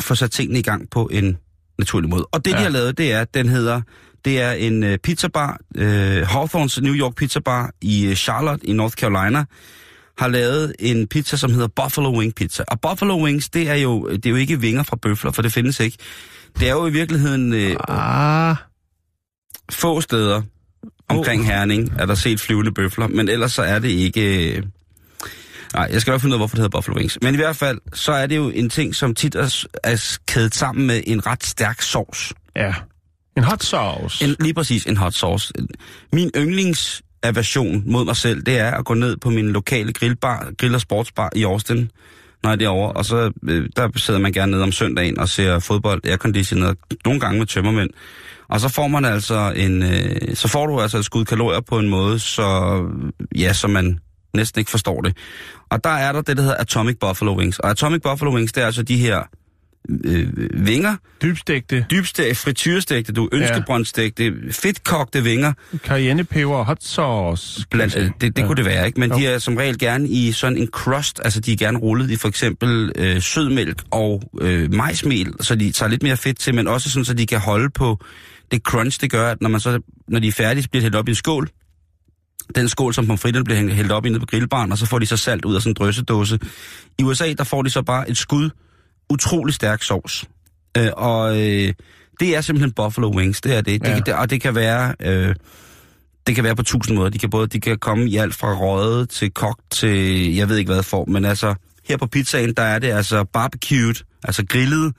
[0.00, 1.36] få sat tingene i gang på en
[1.78, 2.26] naturlig måde.
[2.32, 2.56] Og det, ja.
[2.56, 3.80] De har lavet, det er, den hedder,
[4.24, 5.82] det er en uh, pizzabar, uh,
[6.22, 9.44] Hawthorne's New York Pizza Bar i uh, Charlotte i North Carolina,
[10.18, 12.64] har lavet en pizza, som hedder Buffalo Wing Pizza.
[12.68, 15.52] Og Buffalo Wings, det er jo, det er jo ikke vinger fra bøfler, for det
[15.52, 15.96] findes ikke.
[16.60, 18.56] Det er jo i virkeligheden uh, Ah,
[19.70, 20.42] få steder
[21.08, 21.46] omkring Oh.
[21.46, 24.62] Herning er der set flyvende bøfler, men ellers så er det ikke...
[25.74, 27.18] Nej, jeg skal nok finde ud af, hvorfor det hedder Buffalo Wings.
[27.22, 30.54] Men i hvert fald, så er det jo en ting, som tit er, er kædet
[30.54, 32.32] sammen med en ret stærk sovs.
[32.56, 32.74] ja.
[33.36, 34.24] En hot sauce.
[34.24, 35.52] En, lige præcis en hot sauce.
[36.12, 36.30] Min
[37.26, 40.80] aversion mod mig selv, det er at gå ned på min lokale grillbar, grill- og
[40.80, 41.90] sportsbar i Austin,
[42.42, 45.28] når jeg er derovre, og så øh, der sidder man gerne ned om søndagen og
[45.28, 47.90] ser fodbold, airconditioneret, nogle gange med tømmermænd.
[48.48, 51.78] Og så får man altså en, øh, så får du altså et skud kalorier på
[51.78, 52.80] en måde, så
[53.36, 53.98] ja, så man
[54.34, 55.16] næsten ikke forstår det.
[55.70, 57.58] Og der er der det, der hedder Atomic Buffalo Wings.
[57.58, 59.22] Og Atomic Buffalo Wings, det er altså de her
[60.04, 60.28] øh,
[60.66, 61.86] vinger, Dybstegte.
[61.90, 65.52] dybstegte, frityrstegte, du ønskebrøndstegte, fedtkogte vinger.
[65.78, 67.66] Cayennepeber og hot sauce.
[67.70, 68.46] Blandt, øh, det, det ja.
[68.46, 69.00] kunne det være, ikke?
[69.00, 69.18] Men Jo.
[69.18, 72.16] de er som regel gerne i sådan en crust, altså de er gerne rullet i
[72.16, 76.68] for eksempel øh, sødmælk og øh, majsmel, så de tager lidt mere fedt til, men
[76.68, 78.04] også sådan, så de kan holde på
[78.50, 80.84] det crunch, det gør, at når, man så, når de er færdige, så bliver det
[80.84, 81.48] hældt op i en skål.
[82.54, 85.06] Den skål, som pomfritterne bliver hældt op i nede på grillbaren, og så får de
[85.06, 86.38] så salt ud af sådan en drøssedåse.
[86.98, 88.50] I USA, der får de så bare et skud
[89.10, 90.24] utrolig stærk sovs.
[90.76, 91.72] Øh, og øh,
[92.20, 93.80] det er simpelthen buffalo wings, det er det.
[93.80, 94.00] det, Ja.
[94.06, 94.94] det og det kan være...
[95.00, 95.34] Øh,
[96.26, 97.10] det kan være på tusind måder.
[97.10, 100.56] De kan både de kan komme i alt fra røget til kogt til jeg ved
[100.56, 101.54] ikke hvad for, men altså
[101.88, 104.94] her på pizzaen, der er det altså barbecued, altså grillet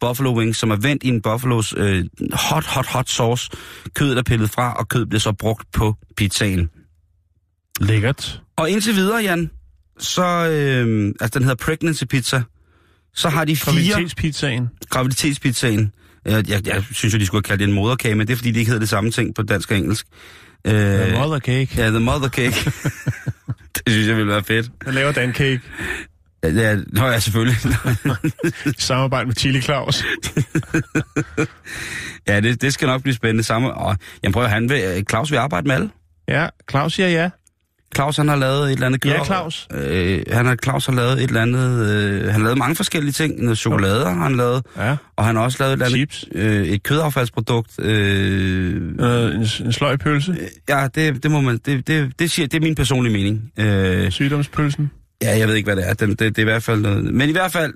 [0.00, 3.50] buffalo wings, som er vendt i en buffalos øh, hot, hot, hot sauce.
[3.94, 6.70] Kødet er pillet fra, og kødet bliver så brugt på pizzaen.
[7.80, 8.42] Lækkert.
[8.56, 9.50] Og indtil videre, Jan,
[9.98, 12.42] så, øh, altså den hedder pregnancy pizza,
[13.14, 14.68] så har de fire Kvalitetspizzaen.
[14.90, 15.92] graviditetspizzaen.
[16.24, 18.36] Jeg, jeg, jeg synes jo, de skulle have kaldt det en moderkage, men det er
[18.36, 20.06] fordi, de ikke hedder det samme ting på dansk og engelsk.
[20.66, 21.68] Øh, The mother cake.
[21.76, 22.54] Ja, the mother cake.
[23.74, 24.70] det synes jeg ville være fedt.
[24.86, 25.60] Jeg laver den cake.
[26.42, 27.56] Ja, ja, nå, ja, selvfølgelig.
[28.66, 30.04] I samarbejde med Chili Claus.
[32.28, 33.42] ja, det, det skal nok blive spændende.
[33.42, 35.90] Samme, og, jamen prøv at han vil, Claus vil arbejde med alle.
[36.28, 37.30] Ja, Claus siger ja.
[37.94, 39.68] Claus, han har lavet et eller andet Ja, Claus.
[39.74, 41.86] Øh, han har, Claus har lavet et eller andet...
[41.90, 43.42] Øh, han har lavet mange forskellige ting.
[43.42, 44.66] Noget chokolade har han lavet.
[44.76, 44.96] Ja.
[45.16, 46.24] Og han har også lavet et, eller andet, Chips.
[46.34, 47.70] øh, et kødaffaldsprodukt.
[47.78, 50.36] Øh, Øh, en, en sløj pølse.
[50.68, 51.58] ja, det, det må man...
[51.66, 53.42] Det, det, det, siger, det er min personlige mening.
[53.58, 54.90] Øh, Sygdomspølsen.
[55.22, 55.94] ja, jeg ved ikke, hvad det er.
[55.94, 57.04] Det, det, det er i hvert fald noget.
[57.14, 57.74] Men i hvert fald,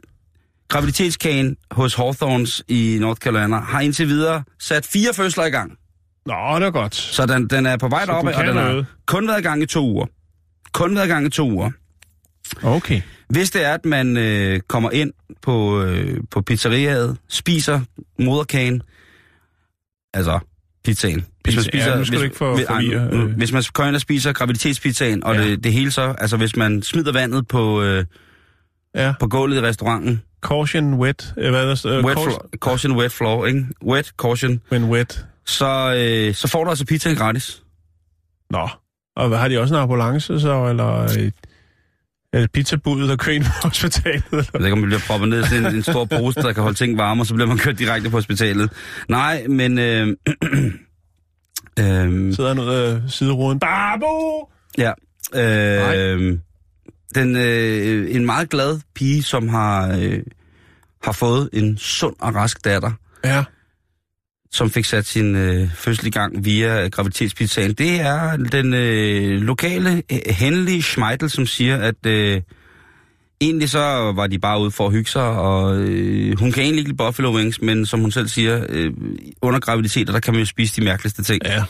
[0.69, 5.73] graviditetskagen hos Hawthorns i North Carolina har indtil videre sat fire fødsler i gang.
[6.27, 6.95] Nå, det er godt.
[6.95, 9.67] Så den, den er på vej deroppe, og den har kun været i gang i
[9.67, 10.07] to uger.
[10.73, 11.71] Kun været i gang i to uger.
[12.63, 13.01] Okay.
[13.29, 17.81] Hvis det er, at man øh, kommer ind på, øh, på pizzeriaet, spiser
[18.19, 18.83] moderkagen,
[20.15, 20.39] altså
[20.85, 21.27] pizzaen.
[21.49, 23.37] Pizza- ja, nu skal hvis, ikke for- hvis, forvirre, nu- øh.
[23.37, 25.41] hvis man kommer ind og spiser graviditetspizzaen, og Ja.
[25.41, 25.49] ja.
[25.51, 28.05] det, det hele så, altså hvis man smider vandet på, øh,
[28.95, 29.15] Ja.
[29.21, 31.35] på gulvet i restauranten, Caution wet.
[31.39, 31.99] Øh, hvad er der?
[31.99, 33.67] Øh, wet caution, caution wet floor, ikke?
[33.85, 35.27] Wet caution, when wet.
[35.47, 37.63] Så, øh, så får du altså pizzaen gratis.
[38.51, 38.69] Nå.
[39.17, 41.33] Og hvad, har de også en ambulance så, eller et,
[42.35, 44.25] et pizzabud, der kører ind på hospitalet?
[44.33, 44.45] Eller?
[44.53, 46.63] Jeg ved ikke, om man bliver proppet ned sådan en, en stor pose, der kan
[46.63, 48.73] holde ting varme, og så bliver man kørt direkte på hospitalet.
[49.09, 49.79] Nej, men...
[49.79, 50.07] Øh,
[51.81, 53.59] øh, Sidder han ud af sideruden.
[53.59, 54.49] Babo!
[54.79, 54.93] Ja.
[55.35, 56.39] Øh,
[57.15, 60.23] den, øh, en meget glad pige, som har, øh,
[61.03, 62.93] har fået en sund og rask datter,
[63.25, 63.45] Ja.
[64.55, 67.73] Som fik sat sin øh, fødsel i gang via graviditetspizzaen.
[67.73, 72.41] Det er den øh, lokale øh, Henley Schmeidel, som siger, at øh,
[73.41, 76.79] egentlig så var de bare ude for at hygge sig, og øh, hun kan egentlig
[76.79, 78.93] ikke lide buffalo wings, men som hun selv siger, øh,
[79.43, 81.43] under graviditeter, der kan man jo spise de mærkeligste ting.
[81.45, 81.65] Ja.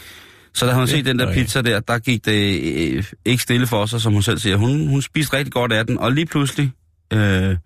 [0.55, 2.61] Så da hun set den der er pizza der, der gik det
[2.97, 4.57] øh, ikke stille for sig, som hun selv siger.
[4.57, 6.73] Hun, hun spiste rigtig godt af den, og lige pludselig,
[7.13, 7.57] øh,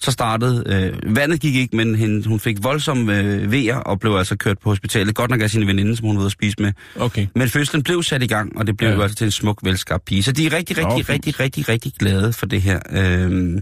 [0.00, 0.64] så startede,
[1.06, 4.58] øh, vandet gik ikke, men hende, hun fik voldsomme øh, vejer og blev altså kørt
[4.58, 5.14] på hospitalet.
[5.14, 6.72] Godt nok af sine veninde, som hun var ude at spise med.
[6.96, 7.26] Okay.
[7.34, 8.94] Men fødslen blev sat i gang, og det blev Ja.
[8.94, 10.22] jo altså til en smuk, velskabt pige.
[10.22, 11.08] Så de er rigtig, rigtig, fint.
[11.10, 12.80] rigtig, rigtig, rigtig glade for det her.
[12.92, 13.60] Øh,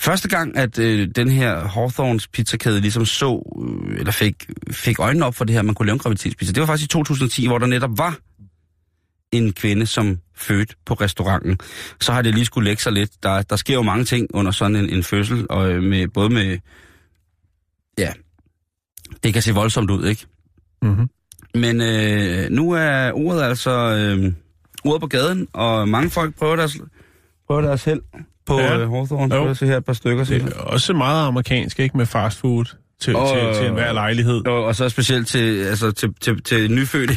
[0.00, 3.56] Første gang, at øh, den her Hawthorns pizzakæde ligesom så,
[3.92, 4.34] øh, eller fik,
[4.70, 6.88] fik øjnene op for det her, man kunne lave en graviditetspizza, det var faktisk i
[6.88, 8.16] 2010, hvor der netop var
[9.36, 11.58] en kvinde, som fødte på restauranten.
[12.00, 13.10] Så har det lige skulle lægge sig lidt.
[13.22, 16.30] Der, der sker jo mange ting under sådan en, en fødsel, og øh, med, både
[16.30, 16.58] med,
[17.98, 18.12] ja,
[19.22, 20.26] det kan se voldsomt ud, ikke?
[20.82, 21.08] Mm-hmm.
[21.54, 24.32] Men øh, nu er ordet altså øh,
[24.84, 26.76] ordet på gaden, og mange folk prøver deres,
[27.46, 28.00] prøver deres held
[28.46, 28.78] på Ja.
[28.78, 29.34] øh, Hawthorne.
[29.34, 29.40] Jo.
[29.40, 30.24] Prøver at se her et par stykker.
[30.24, 31.96] Det er også meget amerikansk, ikke?
[31.96, 32.64] Med fast food
[33.00, 34.46] til, Åh, til, til enhver lejlighed.
[34.46, 37.14] Og, og så specielt til, altså, til, til, til nyfødte.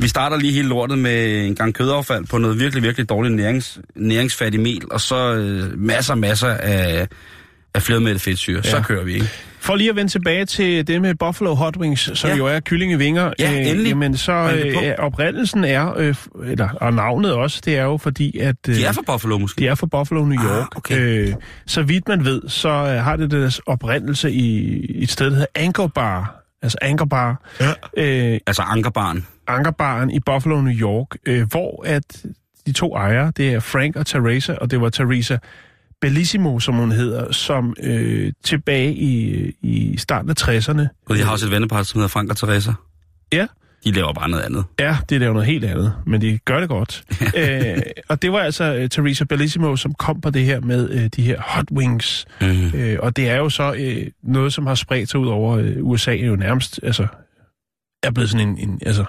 [0.00, 3.78] Vi starter lige hele lortet med en gang kødaffald på noget virkelig, virkelig dårligt nærings,
[3.96, 7.08] næringsfattig mel, og så øh, masser, masser af,
[7.74, 8.60] af flermættet fedtsyre.
[8.64, 8.70] Ja.
[8.70, 9.28] Så kører vi, ikke?
[9.60, 12.36] For lige at vende tilbage til det med Buffalo Hot Wings, som Ja.
[12.36, 13.32] jo er kyllingevinger.
[13.38, 13.88] Ja, endelig.
[13.88, 18.56] Jamen, så øh, oprindelsen er, øh, eller, og navnet også, det er jo fordi, at...
[18.68, 19.58] Øh, De er fra Buffalo måske.
[19.60, 20.76] de er fra Buffalo, New Ah, York.
[20.76, 20.98] okay.
[21.28, 21.34] øh,
[21.66, 25.32] så vidt man ved, så øh, har det deres oprindelse i, i et sted, der
[25.32, 26.39] hedder Anchor Bar.
[26.62, 27.42] Altså Anchor Bar.
[27.60, 27.72] Ja.
[27.96, 29.26] Øh, Altså ankerbarn.
[29.46, 32.24] Ankerbaren i Buffalo, New York, øh, hvor at
[32.66, 35.38] de to ejere, det er Frank og Teresa, og det var Teresa
[36.00, 41.32] Bellissimo, som hun hedder, som øh, tilbage i, i starten af 60'erne, Og de har
[41.32, 42.72] også et vennepar, som hedder Frank og Teresa.
[43.32, 43.46] ja,
[43.84, 44.64] De laver bare noget andet.
[44.78, 47.04] Ja, det er jo noget helt andet, men de gør det godt.
[47.40, 51.04] øh, og det var altså uh, Teresa Bellissimo, som kom på det her med uh,
[51.16, 52.26] de her hot wings.
[52.40, 52.74] Mm.
[52.74, 55.90] Øh, og det er jo så uh, noget, som har spredt sig ud over uh,
[55.90, 57.06] USA, jo nærmest altså,
[58.02, 59.04] er blevet sådan en, en, altså,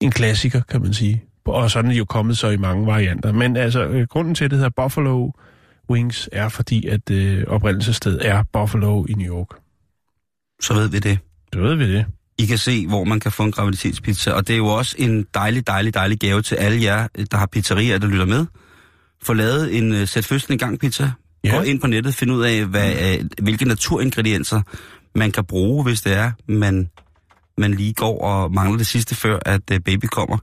[0.00, 1.24] en klassiker, kan man sige.
[1.44, 3.32] Og sådan er det jo kommet så i mange varianter.
[3.32, 5.30] Men altså, uh, grunden til, at det hedder Buffalo
[5.90, 9.48] Wings, er fordi, at uh, oprindelsesstedet er Buffalo i New York.
[10.62, 11.18] Så ved vi det.
[11.52, 12.06] Det ved vi det.
[12.38, 14.32] I kan se, hvor man kan få en graviditetspizza.
[14.32, 17.46] Og det er jo også en dejlig, dejlig, dejlig gave til alle jer, der har
[17.46, 18.46] pizzerier, der lytter med.
[19.22, 21.10] Få lavet en uh, sæt fødslen i gang pizza.
[21.44, 21.56] Ja.
[21.56, 24.62] Gå ind på nettet, find ud af, hvad, uh, hvilke naturingredienser
[25.14, 26.90] man kan bruge, hvis det er, man,
[27.58, 30.38] man lige går og mangler det sidste, før at uh, baby kommer.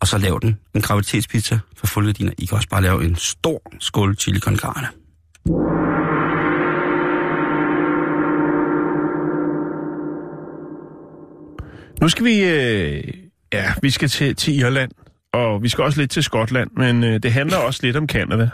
[0.00, 0.56] Og så lav den.
[0.74, 2.32] En graviditetspizza for fulde dine.
[2.38, 4.88] I kan også bare lave en stor skål chili con carne.
[12.00, 13.04] Nu skal vi, øh,
[13.52, 14.90] ja, vi skal til, til Irland,
[15.32, 18.48] og vi skal også lidt til Skotland, men øh, det handler også lidt om Kanada.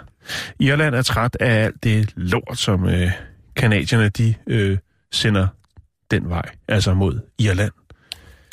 [0.60, 3.10] Irland er træt af alt det lort, som øh,
[3.56, 4.78] kanadierne de øh,
[5.12, 5.46] sender
[6.10, 7.72] den vej, altså mod Irland.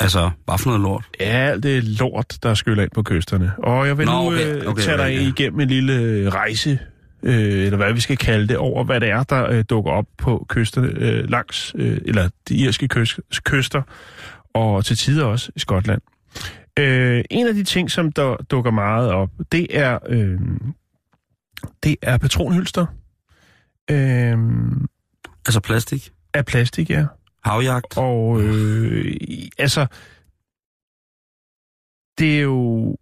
[0.00, 1.04] Altså, hvad for noget lort?
[1.20, 3.52] Ja, alt det lort, der skyller ind på kysterne.
[3.58, 5.28] Og jeg vil Nå, nu okay, øh, okay, tage dig okay, ja.
[5.28, 6.78] igennem en lille rejse,
[7.22, 10.06] øh, eller hvad vi skal kalde det, over hvad det er, der øh, dukker op
[10.18, 13.82] på kysterne øh, langs, øh, eller de irske kyst, kyster,
[14.54, 16.00] og til tider også i Skotland.
[16.78, 20.40] Øh, en af de ting, som der dukker meget op, det er, øh,
[21.82, 22.86] det er patronhylster.
[23.90, 24.38] Øh,
[25.46, 27.06] Altså plastik, af plastik, ja.
[27.44, 27.98] havjagt.
[27.98, 29.14] Og øh,
[29.58, 29.86] altså,
[32.18, 32.96] det er jo...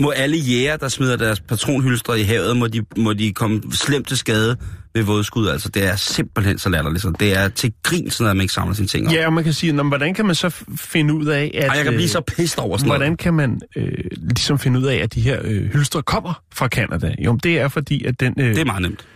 [0.00, 4.08] Må alle jæger, der smider deres patronhylstre i havet, må de, må de komme slemt
[4.08, 4.56] til skade
[4.94, 5.48] ved vådskud.
[5.48, 7.02] Altså, det er simpelthen så latterligt.
[7.02, 9.12] Så Det er til grin, sådan at man ikke samler sine ting op.
[9.14, 11.64] Ja, og man kan sige, nå, hvordan kan man så finde ud af, at...
[11.70, 13.18] Ej, jeg kan blive øh, så pissed over sådan Hvordan noget.
[13.18, 13.88] kan man øh,
[14.20, 17.14] ligesom finde ud af, at de her øh, hylstre kommer fra Kanada?
[17.18, 19.06] Jo, det er fordi, at den, øh, Det er meget nemt.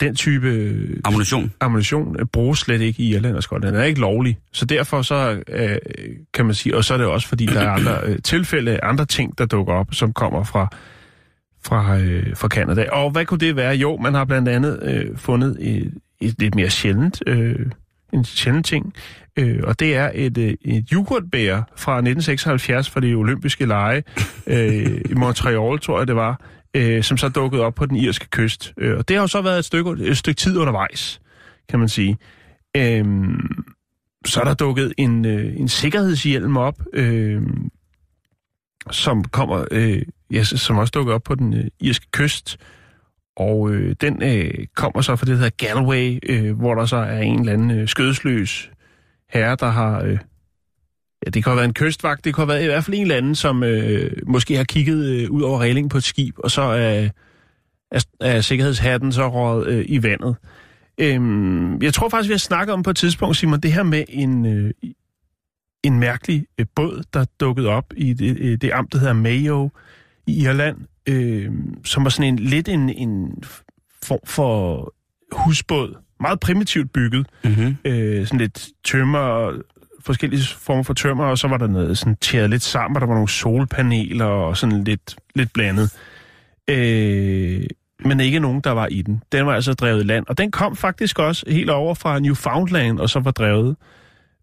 [0.00, 1.52] den type øh, Ammunition.
[1.60, 3.74] ammunition øh, bruges slet ikke i Irland og Skotland.
[3.74, 4.38] Den er ikke lovlig.
[4.52, 5.76] Så derfor så øh,
[6.34, 9.04] kan man sige, og så er det også fordi, der er andre øh, tilfælde, andre
[9.06, 10.68] ting, der dukker op, som kommer fra
[11.64, 12.90] fra, øh, fra Canada.
[12.90, 13.74] Og hvad kunne det være?
[13.74, 17.66] Jo, man har blandt andet øh, fundet et, et lidt mere sjældent, øh,
[18.12, 18.94] en sjældent ting,
[19.36, 24.02] øh, og det er et, øh, et yoghurtbær fra 1976 fra de olympiske lege
[24.46, 26.40] øh, i Montreal, tror jeg det var,
[26.74, 28.72] øh, som så dukkede op på den irske kyst.
[28.78, 31.20] Øh, og det har jo så været et stykke, et stykke tid undervejs,
[31.68, 32.18] kan man sige.
[32.76, 33.04] Øh,
[34.26, 37.42] så er der dukket en, øh, en sikkerhedshjelm op, øh,
[38.90, 42.56] som kommer, øh, ja, som også dukker op på den øh, irske kyst.
[43.36, 46.96] Og øh, den øh, kommer så fra det, der hedder Galway, øh, hvor der så
[46.96, 48.70] er en eller anden øh, skødesløs
[49.30, 50.02] herre, der har...
[50.02, 50.18] Øh,
[51.26, 53.02] ja, det kan have været en kystvagt, det kan have været i hvert fald en
[53.02, 56.50] eller anden, som øh, måske har kigget øh, ud over reglingen på et skib, og
[56.50, 57.10] så øh,
[57.90, 60.36] er, er sikkerhedshatten så røget øh, i vandet.
[60.98, 64.04] Øhm, jeg tror faktisk, vi har snakket om på et tidspunkt, Simon, det her med
[64.08, 64.72] en, øh,
[65.82, 69.70] en mærkelig øh, båd, der dukkede op i det, øh, det amt, der hedder Mayo
[70.26, 70.76] i Irland,
[71.08, 71.50] øh,
[71.84, 73.42] som var sådan en lidt en, en
[74.02, 74.92] form for
[75.32, 75.96] husbåd.
[76.20, 77.26] Meget primitivt bygget.
[77.44, 77.76] Mm-hmm.
[77.84, 79.52] Øh, sådan lidt tømmer,
[80.00, 83.06] forskellige former for tømmer, og så var der noget sådan tjæret lidt sammen, og der
[83.06, 85.94] var nogle solpaneler og sådan lidt, lidt blandet.
[86.70, 87.66] Øh,
[88.04, 89.22] men ikke nogen, der var i den.
[89.32, 92.98] Den var altså drevet i land, og den kom faktisk også helt over fra Newfoundland,
[92.98, 93.76] og så var drevet.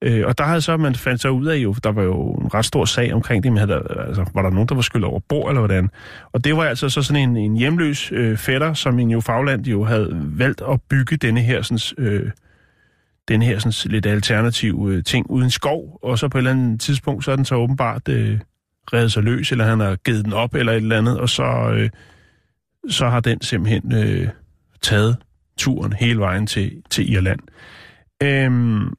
[0.01, 2.53] Øh, og der havde så, man fandt så ud af jo, der var jo en
[2.53, 5.07] ret stor sag omkring det, men havde, der- altså, var der nogen, der var skyllet
[5.09, 5.89] over bord, eller hvordan?
[6.31, 9.83] Og det var altså så sådan en, en hjemløs øh, fætter, som i Newfoundland jo
[9.83, 12.31] havde valgt at bygge denne her sådan, øh,
[13.27, 16.81] denne her sådan, lidt alternativ øh, ting uden skov, og så på et eller andet
[16.81, 18.39] tidspunkt, så er den så åbenbart øh,
[18.93, 21.43] reddet sig løs, eller han har givet den op, eller et eller andet, og så,
[21.73, 21.89] øh,
[22.89, 24.27] så har den simpelthen øh,
[24.81, 25.17] taget
[25.57, 27.39] turen hele vejen til, til Irland.
[28.23, 28.93] Øhm,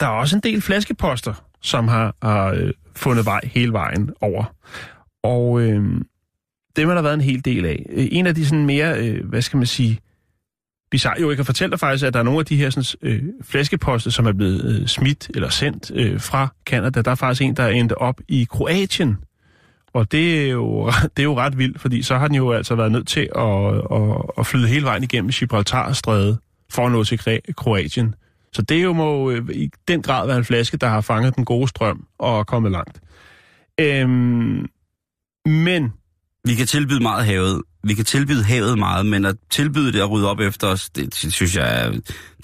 [0.00, 4.44] der er også en del flaskeposter, som har, har øh, fundet vej hele vejen over.
[5.22, 6.00] Og øh,
[6.76, 7.86] dem har der været en hel del af.
[7.90, 10.00] Øh, en af de sådan mere, øh, hvad skal man sige,
[10.90, 12.98] bizarre, jo, jeg kan fortælle dig faktisk, at der er nogle af de her sådan,
[13.02, 17.02] øh, flaskeposter, som er blevet øh, smidt eller sendt øh, fra Kanada.
[17.02, 19.16] Der er faktisk en, der er endt op i Kroatien.
[19.94, 22.74] Og det er, jo, det er jo ret vildt, fordi så har den jo altså
[22.74, 26.38] været nødt til at, at, at flyde hele vejen igennem Gibraltarstrædet
[26.70, 28.14] for at nå til Kroatien.
[28.54, 31.44] Så det jo må øh, i den grad være en flaske, der har fanget den
[31.44, 33.00] gode strøm og er kommet langt.
[33.80, 34.66] Øhm,
[35.46, 35.92] men
[36.44, 37.62] Vi kan tilbyde meget havet.
[37.84, 41.14] Vi kan tilbyde havet meget, men at tilbyde det at rydde op efter os, det,
[41.14, 41.92] synes jeg,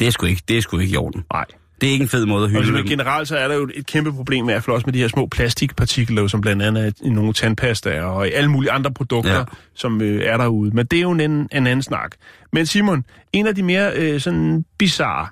[0.01, 1.25] det er sgu ikke, det er sgu ikke i orden.
[1.33, 1.45] nej.
[1.81, 3.71] Det er ikke en fed måde at Og hylde altså, generelt så er der jo
[3.75, 6.91] et kæmpe problem med, at også med de her små plastikpartikler, som blandt andet er
[7.03, 9.45] i nogle tandpastaer og i alle mulige andre produkter, Ja.
[9.75, 10.71] som øh, er derude.
[10.71, 12.15] Men det er jo en, en anden snak.
[12.53, 15.27] Men Simon, en af de mere øh, sådan bizarre,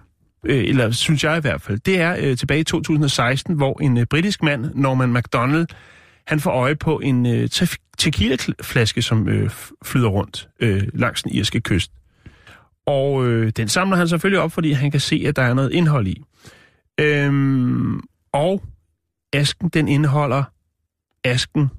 [0.46, 3.98] øh, eller synes jeg i hvert fald, det er øh, tilbage i 2016, hvor en
[3.98, 5.66] øh, britisk mand, Norman MacDonald,
[6.26, 7.48] han får øje på en øh,
[7.98, 9.50] tequila-flaske, som øh,
[9.84, 11.92] flyder rundt øh, langs den irske kyst.
[12.86, 15.72] Og øh, den samler han selvfølgelig op, fordi han kan se, at der er noget
[15.72, 16.22] indhold i.
[17.00, 18.00] Øhm,
[18.32, 18.62] og
[19.32, 20.44] asken, den indeholder
[21.24, 21.70] asken.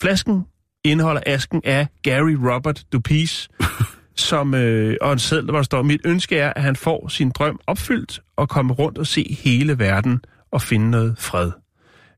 [0.00, 0.44] Flasken
[0.84, 3.48] indeholder asken af Gary Robert Dupuis.
[4.16, 7.30] som, øh, og en seddel, hvor der står, mit ønske er, at han får sin
[7.30, 11.50] drøm opfyldt og komme rundt og se hele verden og finde noget fred.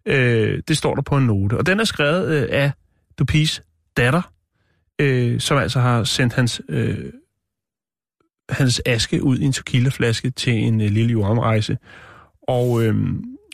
[0.06, 1.58] Øh, det står der på en note.
[1.58, 2.72] Og den er skrevet øh, af
[3.18, 3.62] Dupis
[3.96, 4.22] datter,
[4.98, 7.12] øh, som altså har sendt hans, øh,
[8.48, 11.78] hans aske ud i en tequilaflaske til en øh, lille jordomrejse.
[12.48, 12.94] Og øh,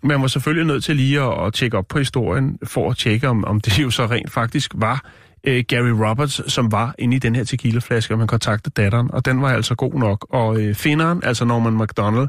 [0.02, 3.28] man var selvfølgelig nødt til lige at, at tjekke op på historien, for at tjekke,
[3.28, 5.10] om, om det jo så rent faktisk var
[5.44, 9.24] øh, Gary Roberts, som var inde i den her tequilaflaske, og man kontaktede datteren, og
[9.24, 10.26] den var altså god nok.
[10.30, 12.28] Og øh, finderen, altså Norman McDonald,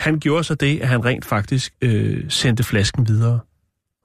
[0.00, 3.40] Han gjorde så det, at han rent faktisk øh, sendte flasken videre.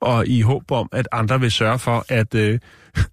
[0.01, 2.59] Og i håb om, at andre vil sørge for, at, øh,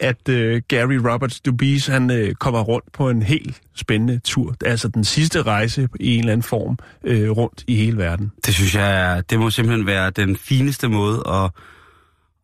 [0.00, 4.54] at øh, Gary Roberts Dubis, han øh, kommer rundt på en helt spændende tur.
[4.64, 8.32] Altså den sidste rejse i en eller anden form øh, rundt i hele verden.
[8.46, 11.50] Det synes jeg, det må simpelthen være den fineste måde at,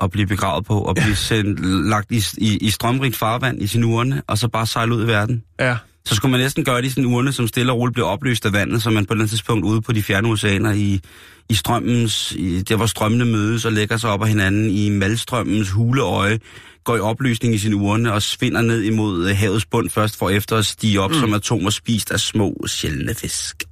[0.03, 3.85] at blive begravet på, og blive sendt, lagt i, i, i strømrigt farvand i sin
[3.85, 5.43] urne, og så bare sejle ud i verden.
[5.61, 5.77] Ja,
[6.07, 8.47] Så skulle man næsten gøre det i en urne, som stille og roligt bliver opløst
[8.47, 11.01] af vandet, så man på et eller andet tidspunkt ude på de fjerne oceaner i,
[11.49, 15.71] i strømmens, i, der hvor strømmene mødes og lægger sig op af hinanden i malstrømmens
[15.71, 16.39] huleøje,
[16.85, 20.31] går i opløsning i sin urne og svinder ned imod øh, havets bund først for
[20.31, 21.17] efter at stige op mm.
[21.17, 23.65] som atomer spist af små, sjældne fisk.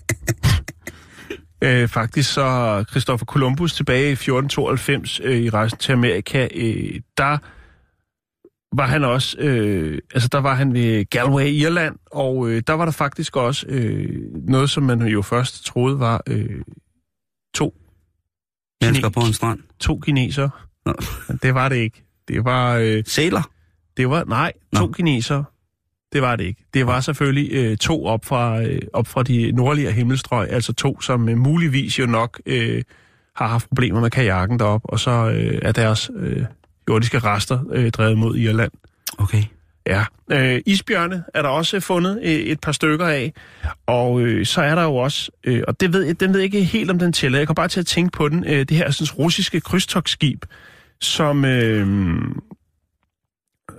[1.62, 7.38] Øh, faktisk så Christopher Columbus tilbage i 1492 øh, i rejsen til Amerika, øh, der
[8.76, 12.72] var han også, øh, altså der var han ved Galway i Irland, og øh, der
[12.72, 16.62] var der faktisk også øh, noget, som man jo først troede var øh,
[17.54, 17.74] to,
[18.82, 19.60] Mennesker på en strand.
[19.80, 20.50] to kinesere.
[20.86, 20.94] Nå.
[21.28, 22.04] Men det var det ikke.
[22.28, 23.50] Det var, øh, Sæler.
[23.96, 24.92] det var, nej, to Nå.
[26.12, 26.64] Det var det ikke.
[26.74, 31.00] Det var selvfølgelig øh, to op fra, øh, op fra de nordlige himmelstrøg, altså to,
[31.00, 32.82] som øh, muligvis jo nok øh,
[33.36, 36.44] har haft problemer med kajakken derop, og så øh, er deres øh,
[36.88, 38.72] jordiske rester øh, drevet mod Irland.
[39.18, 39.42] Okay.
[39.86, 40.04] Ja.
[40.32, 43.32] Øh, isbjørne er der også fundet øh, et par stykker af,
[43.86, 46.44] og øh, så er der jo også, øh, og det ved, jeg- den ved jeg
[46.44, 47.38] ikke helt, om den tæller.
[47.38, 48.44] Jeg kommer bare til at tænke på den.
[48.46, 50.44] Øh, det her sådan, russiske krydstogsskib,
[51.00, 51.86] som, øh,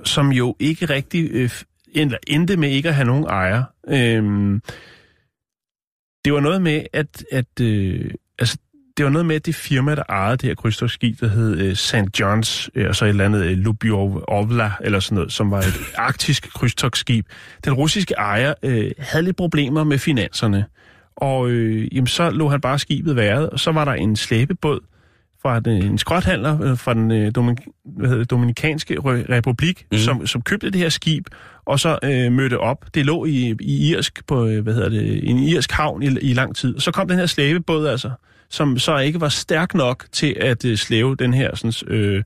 [0.04, 1.50] som jo ikke rigtig øh,
[1.96, 3.64] eller endte med ikke at have nogen ejer.
[3.88, 4.60] Øh,
[6.26, 8.58] det var noget med, at, at øh, altså,
[8.98, 11.76] det var noget med, at det firma, der ejede det her krydstogsskib, der hed øh,
[11.76, 12.22] St.
[12.22, 15.74] John's, øh, og så et eller andet øh, Lubyovla, eller sådan noget, som var et
[15.96, 17.26] arktisk krydstogsskib.
[17.66, 20.66] Den russiske ejer øh, havde lidt problemer med finanserne,
[21.16, 24.80] og øh, jamen, så lå han bare skibet været, og så var der en slæbebåd
[25.42, 29.86] fra den, en skrothandler øh, fra den øh, Domin, hvad hedder det, Dominikanske Re- Republik,
[29.92, 29.98] mm.
[29.98, 31.28] som, som købte det her skib,
[31.66, 32.86] og så øh, mødte op.
[32.94, 36.34] Det lå i, i Irsk på, øh, hvad hedder det, en irsk havn i, i
[36.34, 36.80] lang tid.
[36.80, 38.12] Så kom den her slæbebåd altså,
[38.50, 42.26] som så ikke var stærk nok til at øh, slæve den her, sådan, øh, det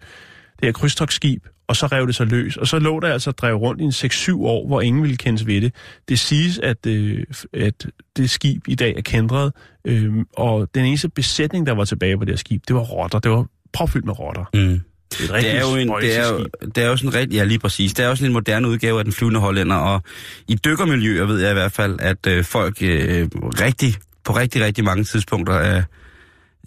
[0.63, 2.57] her krydstogsskib, og så rev det sig løs.
[2.57, 5.47] Og så lå der altså drev rundt i en 6-7 år, hvor ingen ville kendes
[5.47, 5.73] ved det.
[6.09, 7.87] Det siges, at, øh, at
[8.17, 9.53] det skib i dag er kendret,
[9.85, 13.19] øh, og den eneste besætning, der var tilbage på det her skib, det var rotter.
[13.19, 14.45] Det var påfyldt med rotter.
[14.53, 14.79] Mm.
[15.11, 17.35] Det er, et Det er, jo en, det, er jo, det er jo sådan rigtig,
[17.37, 20.01] ja lige præcis, det er jo sådan en moderne udgave af den flyvende hollænder, og
[20.47, 24.83] i dykkermiljøer ved jeg i hvert fald, at øh, folk øh, rigtig, på rigtig, rigtig
[24.83, 25.83] mange tidspunkter af,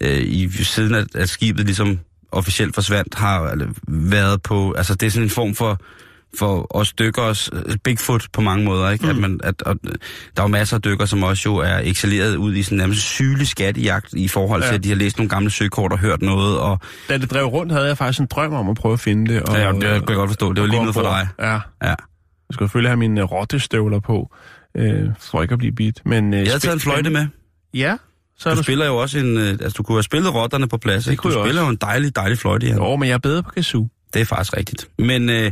[0.01, 1.99] øh, i siden at, at skibet ligesom
[2.31, 5.81] officielt forsvandt, har været på, altså det er sådan en form for,
[6.39, 9.03] for os dykkers øh, Bigfoot på mange måder, ikke?
[9.05, 9.09] Mm.
[9.09, 9.89] At man, at, og, der
[10.37, 13.47] er jo masser af dykker, som også jo er excelleret ud i sådan nærmest sygelig
[13.47, 14.75] skattejagt i forhold til, Ja.
[14.75, 17.71] at de har læst nogle gamle søkort og hørt noget, og Da det drev rundt,
[17.71, 19.43] havde jeg faktisk en drøm om at prøve at finde det.
[19.43, 21.27] Og, ja, det kan jeg godt forstå, det var lige noget for dig.
[21.39, 21.59] Ja, Ja.
[21.81, 21.97] jeg
[22.51, 24.35] skulle selvfølgelig have mine øh, rottestøvler på,
[24.77, 26.01] øh, for ikke at blive bidt.
[26.05, 27.27] Men, øh, Jeg havde taget en fløjte med.
[27.73, 27.95] Ja,
[28.37, 28.63] så Du du...
[28.63, 29.37] spiller jo også en...
[29.37, 31.21] øh, Altså, du kunne have spillet rotterne på plads, ikke?
[31.21, 32.75] Du spiller jo en dejlig, dejlig fløjte, ja.
[32.75, 33.87] Jo, men jeg er bedre på kazoo.
[34.13, 34.89] Det er faktisk rigtigt.
[34.99, 35.51] Men øh,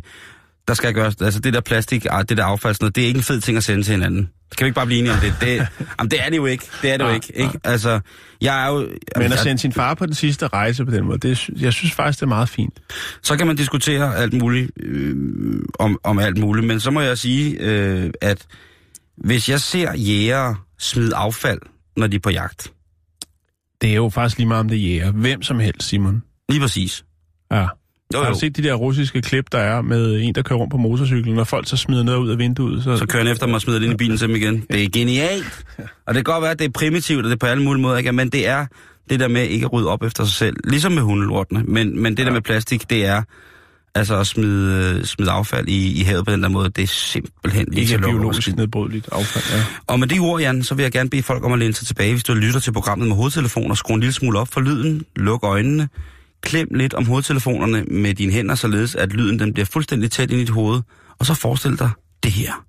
[0.67, 1.15] der skal gøres...
[1.21, 3.41] Altså, det der plastik, ah, det der affald, sådan noget, det er ikke en fed
[3.41, 4.29] ting at sende til hinanden.
[4.57, 5.33] Kan vi ikke bare blive enige om det?
[5.41, 5.47] det
[5.99, 6.65] jamen, det er det jo ikke.
[6.81, 7.59] Det er det jo ikke, ikke?
[7.63, 7.99] Altså,
[8.41, 8.79] jeg er jo...
[8.79, 11.49] Men Jamen, at jeg, sende sin far på den sidste rejse på den måde, det,
[11.49, 12.79] jeg synes faktisk, det er meget fint.
[13.21, 15.15] så kan man diskutere alt muligt øh,
[15.79, 18.45] om, om alt muligt, men så må jeg sige, øh, at
[19.17, 21.59] hvis jeg ser jæger smide affald,
[21.97, 22.71] når de er på jagt,
[23.81, 25.11] Det er jo faktisk lige meget om det er jæger.
[25.11, 26.23] Hvem som helst, Simon.
[26.49, 27.05] lige præcis.
[27.51, 27.67] Ja.
[28.13, 28.33] Jo, Har jo.
[28.33, 31.35] du set de der russiske klip, der er med en, der kører rundt på motorcyklen,
[31.35, 32.83] når folk så smider noget ud af vinduet?
[32.83, 34.65] Så, Så kører han efter mig og smider det ind i bilen til dem igen.
[34.71, 35.65] Det er genialt.
[35.77, 37.81] Og det kan godt være, at det er primitivt, og det er på alle mulige
[37.81, 38.11] måder, ikke?
[38.11, 38.65] men det er
[39.09, 40.55] det der med ikke at rydde op efter sig selv.
[40.63, 41.63] Ligesom med hundelortene.
[41.63, 43.21] Men, men det der med plastik, det er
[43.95, 46.69] altså at smide, smide affald i, i havet på den der måde.
[46.69, 49.59] Det er simpelthen ikke lukke biologisk nedbrydeligt affald.
[49.59, 49.65] Ja.
[49.87, 51.87] Og med de ord, Jan, så vil jeg gerne bede folk om at læne sig
[51.87, 53.75] tilbage, hvis du lytter til programmet med hovedtelefoner.
[53.75, 55.03] Skru en lille smule op for lyden.
[55.15, 55.89] Luk øjnene.
[56.41, 60.41] Klem lidt om hovedtelefonerne med dine hænder, således at lyden den bliver fuldstændig tæt ind
[60.41, 60.81] i dit hoved.
[61.19, 61.89] Og så forestil dig
[62.23, 62.66] det her.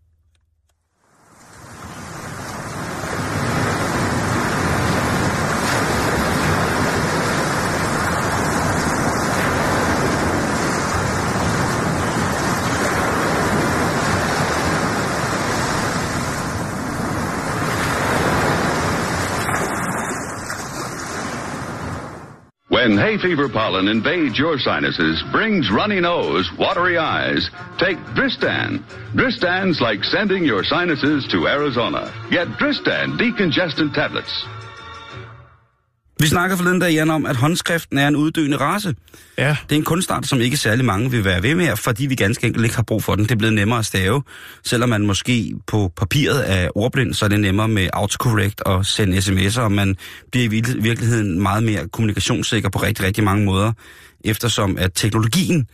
[22.79, 28.85] When hay fever pollen invades your sinuses, brings runny nose, watery eyes, take Dristan.
[29.17, 32.15] Dristan's like sending your sinuses to Arizona.
[32.31, 34.47] Get Dristan decongestant tablets.
[36.21, 38.95] Vi snakker forleden dag, Jan, om, at håndskriften er en uddøende race.
[39.39, 42.15] Ja, Det er en kunstart, som ikke særlig mange vil være ved med, fordi vi
[42.15, 43.25] ganske enkelt ikke har brug for den.
[43.25, 44.23] Det er blevet nemmere at stave.
[44.65, 49.19] Selvom man måske på papiret er ordblind, så er det nemmere med autocorrect og sende
[49.19, 49.97] sms'er, og man
[50.33, 53.73] bliver i vir- virkeligheden meget mere kommunikationssikker på rigtig, rigtig mange måder,
[54.25, 55.67] eftersom at teknologien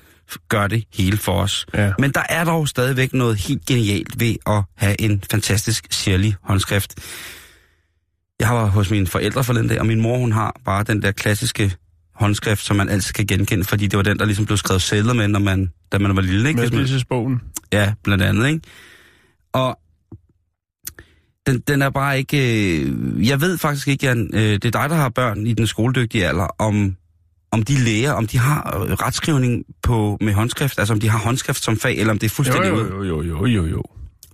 [0.48, 1.66] gør det hele for os.
[1.74, 1.92] Ja.
[1.98, 6.94] Men der er dog stadigvæk noget helt genialt ved at have en fantastisk særlig håndskrift.
[8.40, 11.12] Jeg var hos mine forældre forleden dag, og min mor hun har bare den der
[11.12, 11.76] klassiske
[12.14, 15.12] håndskrift, som man altid kan genkende, fordi det var den, der ligesom blev skrevet sædler
[15.12, 16.48] med, når man, da man var lille.
[16.48, 16.56] Ikke?
[16.56, 17.40] med Hvis man- spidelsesbogen.
[17.72, 18.60] Ja, blandt andet, ikke?
[19.52, 19.78] Og
[21.46, 22.38] den, den er bare ikke...
[22.82, 25.66] Øh, jeg ved faktisk ikke, Jan, øh, det er dig, der har børn i den
[25.66, 26.96] skoledygtige alder, om,
[27.50, 31.18] om de lærer, om de har øh, retskrivning på, med håndskrift, altså om de har
[31.18, 33.82] håndskrift som fag, eller om det er fuldstændig jo, jo, jo, jo, jo, jo.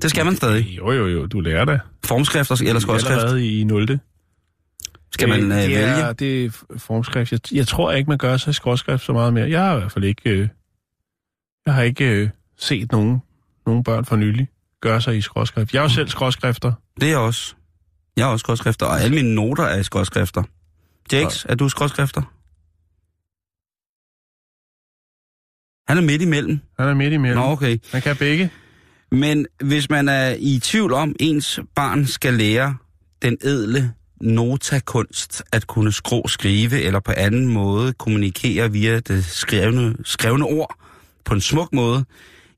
[0.02, 0.66] Det skal man stadig.
[0.76, 1.80] Jo, jo, jo, du lærer det.
[2.04, 3.18] Formskrift eller skrådskrift.
[3.18, 4.00] Allerede i 0.
[5.12, 5.76] Skal man øh, vælge?
[5.76, 7.32] Er, det er formskrift.
[7.32, 9.50] Jeg, jeg tror ikke, man gør sig i skråskrift så meget mere.
[9.50, 10.30] Jeg har i hvert fald ikke...
[10.30, 10.48] Øh,
[11.66, 12.28] jeg har ikke øh,
[12.58, 13.22] set nogen,
[13.66, 14.48] nogen børn for nylig
[14.80, 15.74] gøre sig i skråskrift.
[15.74, 16.72] Jeg er jo selv skråskrifter.
[17.00, 17.54] Det er jeg også.
[18.16, 20.42] Jeg er også skrådskrifter, og alle mine noter er skrådskrifter.
[21.12, 22.22] Jakes, er du skrådskrifter?
[25.88, 26.60] Han er midt imellem.
[26.78, 27.38] Han er midt imellem.
[27.38, 27.78] Nå, okay.
[27.92, 28.50] Man kan begge.
[29.12, 32.76] Men hvis man er i tvivl om, ens barn skal lære
[33.22, 39.96] den edle notakunst at kunne skrå, skrive eller på anden måde kommunikere via det skrevne,
[40.04, 40.76] skrevne ord
[41.24, 42.04] på en smuk måde,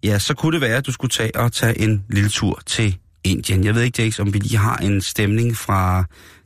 [0.05, 2.99] ja, så kunne det være, at du skulle tage og tage en lille tur til
[3.25, 3.65] Indien.
[3.65, 6.05] Jeg ved ikke, Jakes, om vi lige har en stemning fra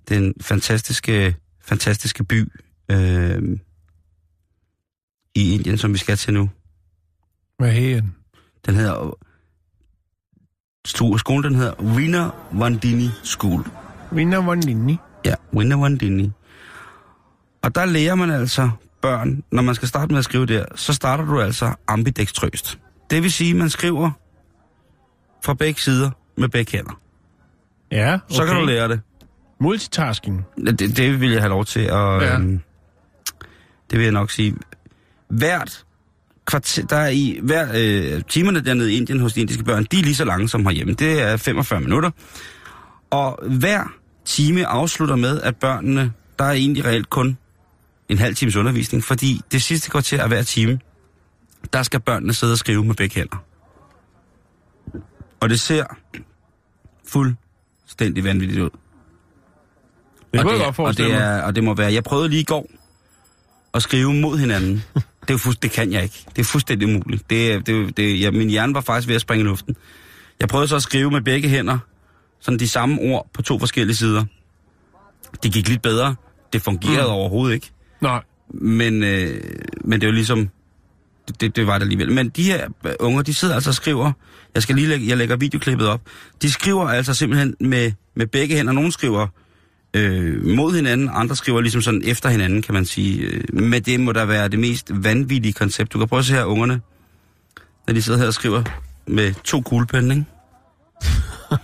[0.08, 2.52] den fantastiske, fantastiske by
[2.90, 3.42] øh,
[5.34, 6.50] i Indien, som vi skal til nu.
[7.58, 8.14] Hvad hedder den?
[8.66, 9.25] Den hedder...
[10.86, 13.64] Skolen, den hedder Wiener Vandini School.
[14.10, 14.98] Vinder Vandini.
[15.24, 16.30] Ja, Wiener Vandini.
[17.62, 18.70] Og der lærer man altså
[19.02, 22.78] børn, når man skal starte med at skrive der, så starter du altså ambidextrøst.
[23.10, 24.10] Det vil sige, at man skriver
[25.44, 27.00] fra begge sider med begge hænder.
[27.92, 28.34] Ja, okay.
[28.34, 29.00] Så kan du lære det.
[29.60, 30.46] Multitasking.
[30.66, 32.26] Det, det vil jeg have lov til, og Ja.
[32.26, 32.34] ja.
[32.38, 32.60] øhm,
[33.90, 34.56] det vil jeg nok sige.
[35.30, 35.84] Hvert
[36.46, 39.98] kvarter, der er i hver øh, timerne dernede i Indien hos de indiske børn, de
[39.98, 40.94] er lige så lange som herhjemme.
[40.94, 42.10] Det er 45 minutter.
[43.10, 43.92] Og hver
[44.24, 47.38] time afslutter med, at børnene, der er egentlig reelt kun
[48.08, 50.80] en halv times undervisning, fordi det sidste kvarter af hver time,
[51.72, 53.36] der skal børnene sidde og skrive med begge hænder.
[55.40, 55.84] Og det ser
[57.08, 58.70] fuldstændig vanvittigt ud.
[60.32, 62.70] Det og det, og det, er, og det må være, jeg prøvede lige i går
[63.74, 64.84] at skrive mod hinanden.
[65.28, 66.24] Det, er jo fuldst, det kan jeg ikke.
[66.36, 67.30] Det er fuldstændig umuligt.
[67.30, 69.76] Det, det, det, ja, min hjerne var faktisk ved at springe i luften.
[70.40, 71.78] Jeg prøvede så at skrive med begge hænder,
[72.40, 74.24] sådan de samme ord på to forskellige sider.
[75.42, 76.14] Det gik lidt bedre.
[76.52, 77.12] Det fungerede mm.
[77.12, 77.70] overhovedet ikke.
[78.00, 78.22] Nej.
[78.54, 79.40] Men, øh,
[79.84, 80.48] men det er jo ligesom,
[81.28, 82.12] det, det, det var det alligevel.
[82.12, 82.68] Men de her
[83.00, 84.12] unger, de sidder altså og skriver,
[84.54, 86.00] jeg skal lige lægge, jeg lægger videoklippet op,
[86.42, 88.72] de skriver altså simpelthen med, med begge hænder.
[88.72, 89.26] Nogle skriver
[89.96, 93.20] øh, mod hinanden, andre skriver ligesom sådan efter hinanden, kan man sige.
[93.20, 95.92] Øh, Men det må da være det mest vanvittige koncept.
[95.92, 96.80] Du kan prøve at se her ungerne,
[97.86, 98.62] når de sidder her og skriver
[99.06, 100.26] med to kuglepenne, ikke?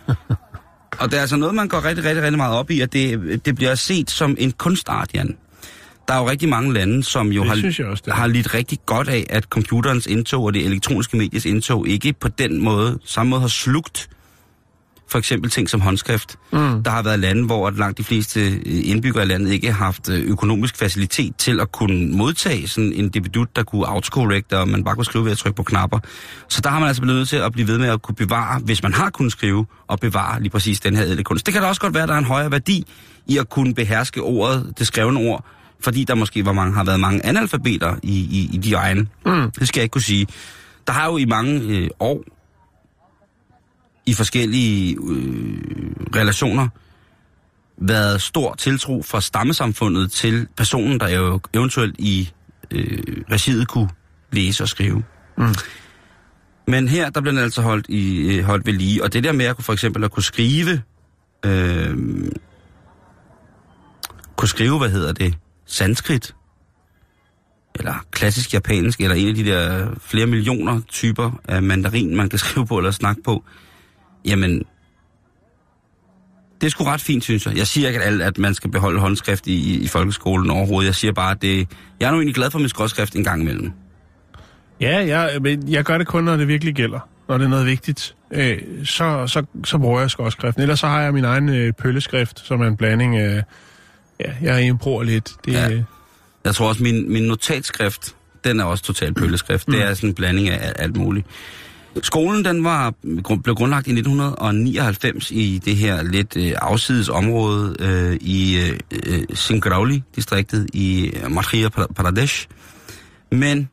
[1.01, 3.41] og det er altså noget, man går rigtig, rigtig, rigtig meget op i, at det,
[3.45, 5.37] det bliver set som en kunstart, Jan.
[6.09, 9.09] Der er jo rigtig mange lande, som jo Det har, også, har lidt rigtig godt
[9.09, 13.41] af, at computerens indtog og det elektroniske medies indtog ikke på den måde, samme måde
[13.41, 14.09] har slugt
[15.13, 16.37] for eksempel ting som håndskrift.
[16.53, 16.83] Mm.
[16.83, 19.85] Der har været lande, hvor at langt de fleste øh, indbyggere i landet ikke har
[19.85, 24.69] haft øh, økonomisk facilitet til at kunne modtage sådan en debidut, der kunne autocorrect, og
[24.69, 25.99] man bare kunne skrive ved at trykke på knapper.
[26.49, 28.61] Så der har man altså blevet nødt til at blive ved med at kunne bevare,
[28.61, 31.47] hvis man har kunnet skrive, og bevare lige præcis den her ædle kunst.
[31.47, 32.85] Det kan da også godt være, at der er en højere værdi
[33.27, 35.45] i at kunne beherske ordet, det skrevne ord,
[35.81, 39.07] fordi der måske var mange, har været mange analfabeter i, i, i de egne.
[39.27, 39.51] Mm.
[39.59, 40.27] Det skal jeg ikke kunne sige.
[40.87, 42.25] Der har jo i mange øh, år
[44.07, 45.59] i forskellige øh,
[46.17, 46.69] relationer
[47.77, 52.31] været stor tiltro fra stammesamfundet til personen, der jo eventuelt i
[52.71, 52.99] øh,
[53.31, 53.89] regiet kunne
[54.33, 55.03] læse og skrive.
[55.39, 55.55] Mm.
[56.67, 59.05] Men her, der blev den altså holdt, i, øh, holdt ved lige.
[59.05, 60.83] Og det der med at kunne, for eksempel at kunne skrive,
[61.47, 61.97] øh,
[64.37, 65.35] kunne skrive, hvad hedder det,
[65.67, 66.35] sanskrit,
[67.75, 72.39] eller klassisk japansk, eller en af de der flere millioner typer af mandarin, man kan
[72.39, 73.45] skrive på eller snakke på,
[74.25, 74.63] jamen,
[76.61, 77.57] Det er sgu ret fint, synes jeg.
[77.57, 80.87] Jeg siger ikke, at, at man skal beholde håndskrift i, i, i folkeskolen overhovedet.
[80.87, 81.69] Jeg siger bare, at det,
[82.01, 83.73] jeg er nu egentlig glad for min skråtskrift en gang imellem.
[84.81, 87.09] Ja, jeg, men jeg gør det kun, når det virkelig gælder.
[87.29, 90.63] Når det er noget vigtigt, øh, så, så, så bruger jeg skråskriften.
[90.63, 93.43] Ellers så har jeg min egen øh, pølleskrift, som er en blanding af...
[94.21, 95.33] Ja, jeg improver lidt.
[95.45, 95.69] Det, Ja.
[95.69, 95.83] ja.
[96.45, 99.69] Jeg tror også, min, min notatskrift, den er også totalt pølleskrift.
[99.69, 99.75] Mm.
[99.75, 101.27] Det er sådan en blanding af alt muligt.
[102.03, 102.95] Skolen den var,
[103.43, 109.25] blev grundlagt i 1999 i det her lidt øh, afsides område øh, i øh, øh,
[109.35, 112.49] Singrauli-distriktet i øh, Madhya Pradesh.
[113.33, 113.69] Men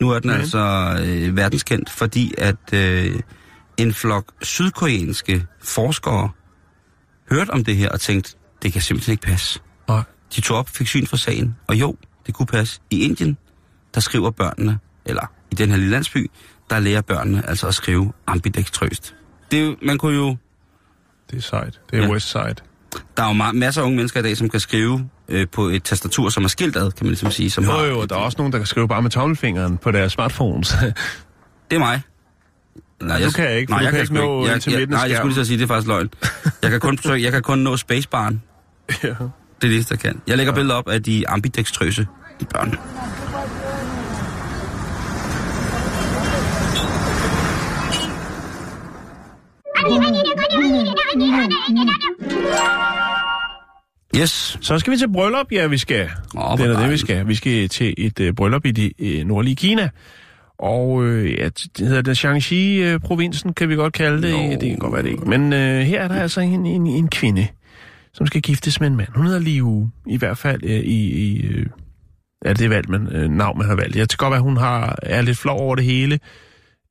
[0.00, 0.40] nu er den Men?
[0.40, 3.20] altså øh, verdenskendt, fordi at øh,
[3.76, 6.30] en flok sydkoreanske forskere
[7.30, 9.60] hørte om det her og tænkte, det kan simpelthen ikke passe.
[9.88, 10.02] Nej.
[10.36, 12.80] De tog op, fik syn for sagen, og jo, det kunne passe.
[12.90, 13.36] I Indien,
[13.94, 16.30] der skriver børnene, eller i den her lille landsby,
[16.70, 19.14] der lærer børnene altså at skrive ambidextrøst.
[19.50, 20.36] Det man kunne jo,
[21.30, 21.80] det er sejt.
[21.90, 22.06] Det er Ja.
[22.06, 22.12] ja.
[22.12, 22.54] Westside.
[23.16, 25.68] der er jo ma- masser af unge mennesker i dag, som kan skrive øh, på
[25.68, 27.50] et tastatur, som er skilt ad, kan man ligesom sige.
[27.50, 29.90] Som Jo, har, jo, der er også nogen, der kan skrive bare med tommelfingeren på
[29.90, 30.68] deres smartphones.
[31.70, 32.02] Det er mig.
[33.02, 35.16] Nej, du kan ikke, for du kan ikke nå jeg, til jeg, midten Nej, jeg
[35.16, 36.10] skulle lige så sige, det er faktisk løgn.
[36.62, 38.42] Jeg kan kun, jeg kan kun nå spacebaren.
[39.02, 39.08] ja.
[39.08, 39.14] Det
[39.62, 40.20] er det jeg kan.
[40.26, 40.54] Jeg lægger ja.
[40.56, 42.06] billeder op af de ambidextrøse
[42.52, 42.78] børn.
[54.20, 54.58] Yes.
[54.60, 56.08] Så skal vi til bryllup, ja, vi skal.
[56.36, 57.28] Oh, det er det, vi skal.
[57.28, 59.90] Vi skal til et uh, bryllup i det uh, nordlige Kina.
[60.58, 64.32] Og øh, ja, det hedder det Shaanxi-provinsen, kan vi godt kalde det.
[64.32, 64.50] Jo.
[64.50, 65.24] Det kan godt være det ikke.
[65.24, 67.46] Men øh, her er der altså en, en, en kvinde,
[68.12, 69.08] som skal giftes med en mand.
[69.14, 71.10] Hun hedder Liu, i hvert fald øh, i...
[71.10, 71.66] i øh,
[72.44, 73.96] ja, det er valgt, man, øh, navn, man har valgt.
[73.96, 76.18] Jeg tror godt, at hun har, er lidt flov over det hele.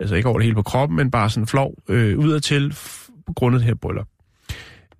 [0.03, 2.75] Altså ikke over det hele på kroppen, men bare sådan flov øh, udadtil
[3.25, 4.07] på grund af det her bryllup.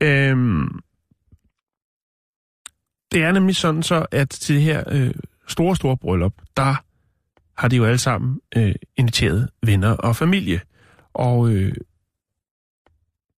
[0.02, 0.80] Øhm,
[3.12, 5.14] det er nemlig sådan så, at til det her øh,
[5.48, 6.76] store, store bryllup, der
[7.58, 10.62] har de jo alle sammen øh, inviteret venner og familie.
[11.14, 11.74] Og øh,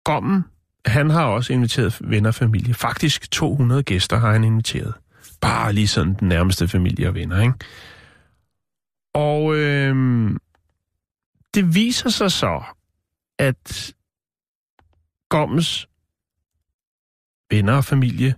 [0.04, 0.44] Gommen,
[0.86, 2.74] han har også inviteret venner og familie.
[2.74, 4.94] Faktisk 200 gæster har han inviteret.
[5.40, 7.54] Bare lige sådan den nærmeste familie og venner, ikke?
[9.14, 10.30] Og øh,
[11.54, 12.62] det viser sig så,
[13.38, 13.94] at
[15.28, 15.88] Gommens
[17.50, 18.34] venner og familie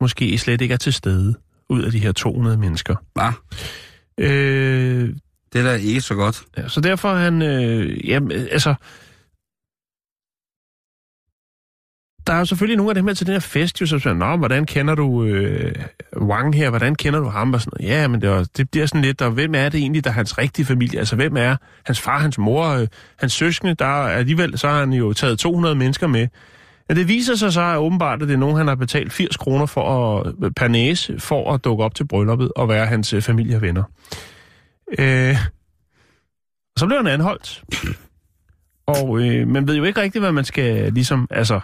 [0.00, 1.34] måske slet ikke er til stede
[1.68, 2.96] ud af de her 200 mennesker.
[3.14, 3.32] Hva?
[4.18, 5.16] Øh,
[5.52, 6.42] Det er da ikke så godt.
[6.56, 8.74] Ja, så derfor er han, øh, jamen, altså,
[12.26, 14.14] der er jo selvfølgelig nogle af dem her til den her fest, jo, som siger,
[14.14, 15.74] Nå, hvordan kender du øh,
[16.16, 17.92] Wang her, hvordan kender du ham, og sådan noget.
[17.92, 20.14] Ja, men det, var, det bliver sådan lidt, og hvem er det egentlig, der er
[20.14, 20.98] hans rigtige familie?
[20.98, 21.56] Altså, hvem er
[21.86, 25.38] hans far, hans mor, øh, hans søskende, der er alligevel, så har han jo taget
[25.38, 26.28] 200 mennesker med.
[26.88, 29.36] Ja, det viser sig så at åbenbart, at det er nogen, han har betalt 80
[29.36, 33.12] kroner for at, øh, per næse for at dukke op til brylluppet og være hans
[33.12, 33.82] øh, familie og venner.
[34.98, 35.36] Øh,
[36.74, 37.64] og så blev han anholdt.
[38.86, 41.60] Og øh, man ved jo ikke rigtigt, hvad man skal ligesom, altså,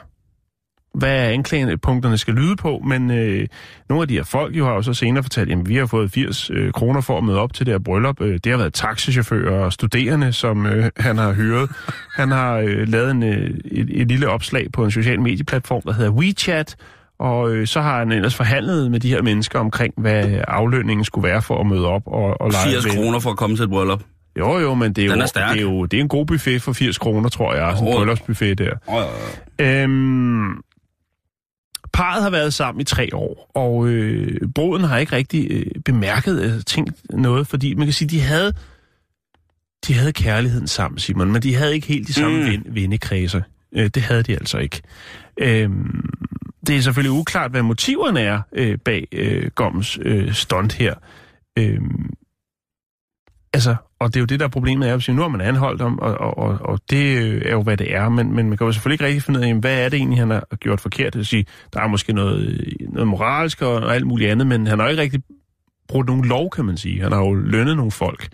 [0.94, 3.46] hvad anklagepunkterne skal lyde på, men øh,
[3.88, 6.10] nogle af de her folk jo har jo så senere fortalt, at vi har fået
[6.10, 8.20] 80 øh, kroner for at møde op til det her bryllup.
[8.20, 11.70] Øh, det har været taxichauffører og studerende, som øh, han har hyret.
[12.16, 15.92] Han har øh, lavet en, øh, et, et lille opslag på en social medieplatform, der
[15.92, 16.76] hedder WeChat,
[17.18, 21.28] og øh, så har han ellers forhandlet med de her mennesker omkring, hvad aflønningen skulle
[21.28, 22.94] være for at møde op og, og lege 80 ven.
[22.94, 24.02] kroner for at komme til et bryllup.
[24.38, 26.26] Jo, jo, men det er, Den jo, er det er jo det er en god
[26.26, 27.76] buffet for 80 kroner, tror jeg.
[27.76, 28.70] Sådan en bryllupsbuffet der.
[28.86, 29.02] Oh,
[29.58, 29.82] ja.
[29.82, 30.52] Øhm,
[31.98, 36.44] parret har været sammen i tre år, og øh, bruden har ikke rigtig øh, bemærket
[36.44, 38.52] eller tænkt noget, fordi man kan sige, de havde
[39.86, 42.46] de havde kærligheden sammen, Simon, men de havde ikke helt de samme Mm.
[42.46, 43.44] ven, vennekredse.
[43.72, 44.82] Øh, det havde de altså ikke.
[45.40, 46.10] Øhm,
[46.66, 50.94] det er selvfølgelig uklart, hvad motiverne er øh, bag øh, Gommens øh, stunt her.
[51.58, 52.10] Øhm,
[53.52, 55.80] altså, og det er jo det, der er problemet er, at nu har man anholdt
[55.80, 58.58] ham, og, og, og, og det øh, er jo, hvad det er, men, men man
[58.58, 60.80] kan jo selvfølgelig ikke rigtig finde ud af, hvad er det egentlig, han har gjort
[60.80, 61.12] forkert?
[61.12, 64.66] Det vil sige, der er måske noget, noget moralsk og, og alt muligt andet, men
[64.66, 65.22] han har jo ikke rigtig
[65.88, 67.02] brugt nogen lov, kan man sige.
[67.02, 68.28] Han har jo lønnet nogle folk.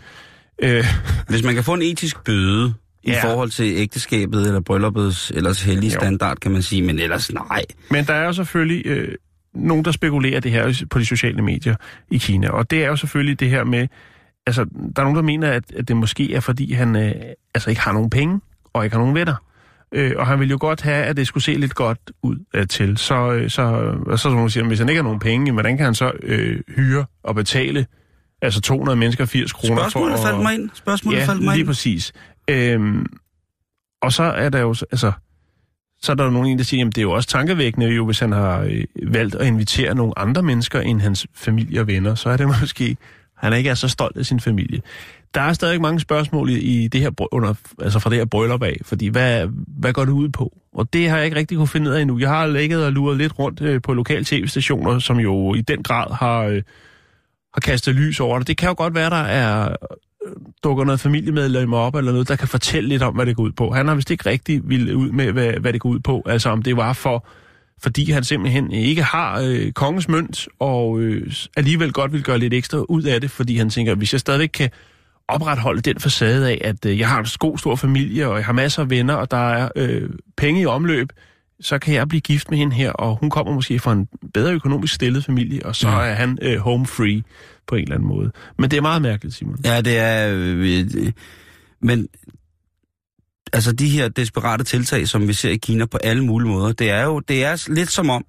[0.63, 0.85] Øh,
[1.29, 2.75] Hvis man kan få en etisk bøde
[3.07, 3.13] ja.
[3.13, 6.01] i forhold til ægteskabet eller brylluppets ellers hellige Jo.
[6.01, 7.65] standard, kan man sige, men ellers nej.
[7.91, 9.15] Men der er jo selvfølgelig øh,
[9.55, 11.77] nogen, der spekulerer det her på de sociale medier
[12.11, 12.49] i Kina.
[12.49, 13.89] Og det er jo selvfølgelig det her med,
[14.47, 17.13] altså der er nogen, der mener, at, at det måske er, fordi han øh,
[17.55, 18.41] altså ikke har nogen penge
[18.73, 19.35] og ikke har nogen venner.
[19.93, 22.67] Øh, og han ville jo godt have, at det skulle se lidt godt ud øh,
[22.69, 22.97] til.
[22.99, 23.63] Så, øh, så,
[24.07, 26.61] og så der siger, hvis han ikke har nogen penge, hvordan kan han så øh,
[26.77, 27.87] hyre og betale
[28.43, 30.71] altså 200 mennesker 80 kroner Spørgsmålet for faldt mig ind.
[30.75, 31.69] Spørgsmålet Ja, faldt mig lige ind.
[31.69, 32.13] præcis.
[32.51, 33.07] Øhm,
[34.03, 35.13] og så er der jo, altså,
[36.03, 38.19] så er der jo nogen, der siger, at det er jo også tankevækkende, jo, hvis
[38.19, 42.31] han har øh, valgt at invitere nogle andre mennesker end hans familie og venner, så
[42.31, 42.97] er det måske,
[43.45, 44.81] han ikke er så stolt af sin familie.
[45.35, 48.77] Der er stadig mange spørgsmål i, det her, under, altså fra det her bryllup af,
[48.83, 50.59] fordi hvad, hvad går det ud på?
[50.75, 52.19] Og det har jeg ikke rigtig kunne finde ud af endnu.
[52.19, 55.83] Jeg har ligget og luret lidt rundt øh, på lokale tv-stationer, som jo i den
[55.83, 56.63] grad har, øh,
[57.55, 58.49] har kastet lys over det.
[58.49, 60.33] Det kan jo godt være, der er øh,
[60.65, 63.53] dukker noget familiemedlemmer op eller noget, der kan fortælle lidt om, hvad det går ud
[63.53, 63.71] på.
[63.71, 66.23] Han har vist ikke rigtig ville ud med, hvad, hvad det går ud på.
[66.27, 67.27] Altså om det var for,
[67.83, 72.55] fordi han simpelthen ikke har øh, kongens mønt, og øh, alligevel godt vil gøre lidt
[72.55, 74.71] ekstra ud af det, fordi han tænker, hvis jeg stadigvæk kan
[75.29, 78.53] opretholde den facade af, at øh, jeg har en god stor familie, og jeg har
[78.53, 81.09] masser af venner, og der er øh, penge i omløb,
[81.61, 84.53] så kan jeg blive gift med hende her, og hun kommer måske fra en bedre
[84.53, 85.95] økonomisk stillet familie, og så Ja.
[86.01, 87.23] er han øh, home free
[87.67, 88.31] på en eller anden måde.
[88.59, 89.59] Men det er meget mærkeligt, Simon.
[89.65, 90.31] Ja, det er...
[90.35, 91.13] Øh, øh,
[91.83, 92.09] men
[93.55, 96.91] altså de her desperate tiltag, som vi ser i Kina på alle mulige måder, det
[96.91, 98.25] er jo det er lidt som om,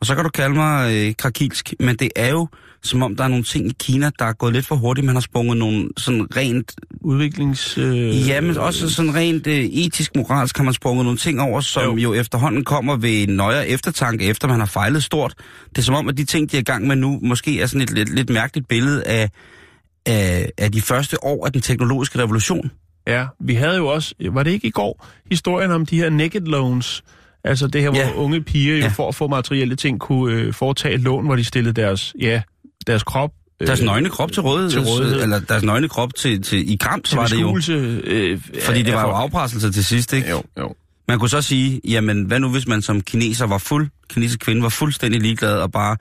[0.00, 2.48] og så kan du kalde mig øh, krakilsk, men det er jo
[2.82, 5.04] som om, der er nogle ting i Kina, der er gået lidt for hurtigt.
[5.04, 6.72] Man har sprunget nogle sådan rent...
[7.00, 7.78] Udviklings...
[7.78, 11.60] Øh, Ja, men også sådan rent øh, etisk, moralsk har man sprunget nogle ting over,
[11.60, 11.96] som Jo.
[11.96, 12.14] jo.
[12.14, 15.34] efterhånden kommer ved nøjere eftertanke, efter man har fejlet stort.
[15.68, 17.66] Det er som om, at de ting, de er i gang med nu, måske er
[17.66, 19.30] sådan et lidt, lidt mærkeligt billede af,
[20.06, 22.70] af, af de første år af den teknologiske revolution.
[23.06, 26.40] Ja, vi havde jo også, var det ikke i går, historien om de her naked
[26.40, 27.04] loans,
[27.44, 28.12] altså det her, hvor Ja.
[28.14, 28.88] unge piger jo Ja.
[28.88, 32.42] for at få materielle ting kunne øh, foretage et lån, hvor de stillede deres, ja,
[32.86, 33.30] deres krop
[33.60, 35.22] Deres nøgne krop til rådighed, til rådighed.
[35.22, 37.56] eller deres nøgne krop til, til i grams, var det jo.
[37.74, 39.16] Øh, Fordi det var jo folk.
[39.22, 40.30] afpresselse til sidst, ikke?
[40.30, 40.74] Jo, jo.
[41.08, 44.62] Man kunne så sige, jamen hvad nu hvis man som kineser var fuld, kinesisk kvinde
[44.62, 45.96] var fuldstændig ligeglad og bare,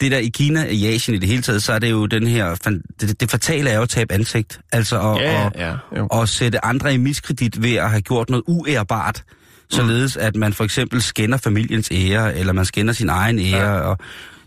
[0.00, 2.26] det der i Kina, i Asien i det hele taget, så er det jo den
[2.26, 2.54] her,
[3.00, 4.60] det, det fatale er jo at tabe ansigt.
[4.72, 6.06] Altså at, Ja, at, ja, jo.
[6.06, 9.22] at sætte andre i miskredit ved at have gjort noget uærbart,
[9.70, 13.80] således at man for eksempel skænder familiens ære, eller man skænder sin egen ære, ja.
[13.80, 13.98] og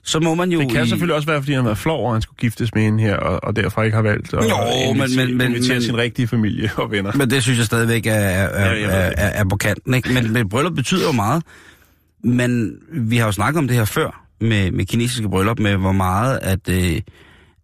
[0.04, 0.60] så må man jo...
[0.62, 2.84] Det kan i, selvfølgelig også være, fordi han var flov, og han skulle giftes med
[2.84, 5.84] hende her, og, og derfor ikke har valgt at Jo, men- men- men- invitere men-
[5.84, 7.12] sin rigtige familie og venner.
[7.16, 9.94] Men det synes jeg stadigvæk er, er, Ja, er, er, er på kanten.
[9.94, 10.14] Ikke?
[10.14, 11.44] Men, men bryllup betyder jo meget.
[12.24, 15.92] Men vi har jo snakket om det her før, med, med kinesiske bryllup, med hvor
[15.92, 16.70] meget, at...
[16.70, 17.02] Øh,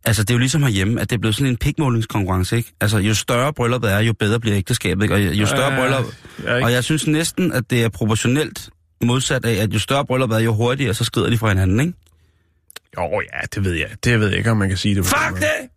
[0.05, 2.71] altså, det er jo ligesom herhjemme, at det er blevet sådan en pikmålingskonkurrence, ikke?
[2.81, 5.15] Altså, jo større brylluppet er, jo bedre bliver ægteskabet, ikke?
[5.15, 6.05] Og jo større Ja, bryllup...
[6.45, 8.69] er ikke- Og jeg synes næsten, at det er proportionelt
[9.03, 11.93] modsat af, at jo større brylluppet er, jo hurtigere, så skrider de fra hinanden, ikke?
[12.97, 13.89] Jo, ja, det ved jeg.
[14.03, 15.05] Det ved jeg ikke, om man kan sige det.
[15.05, 15.69] Fuck det!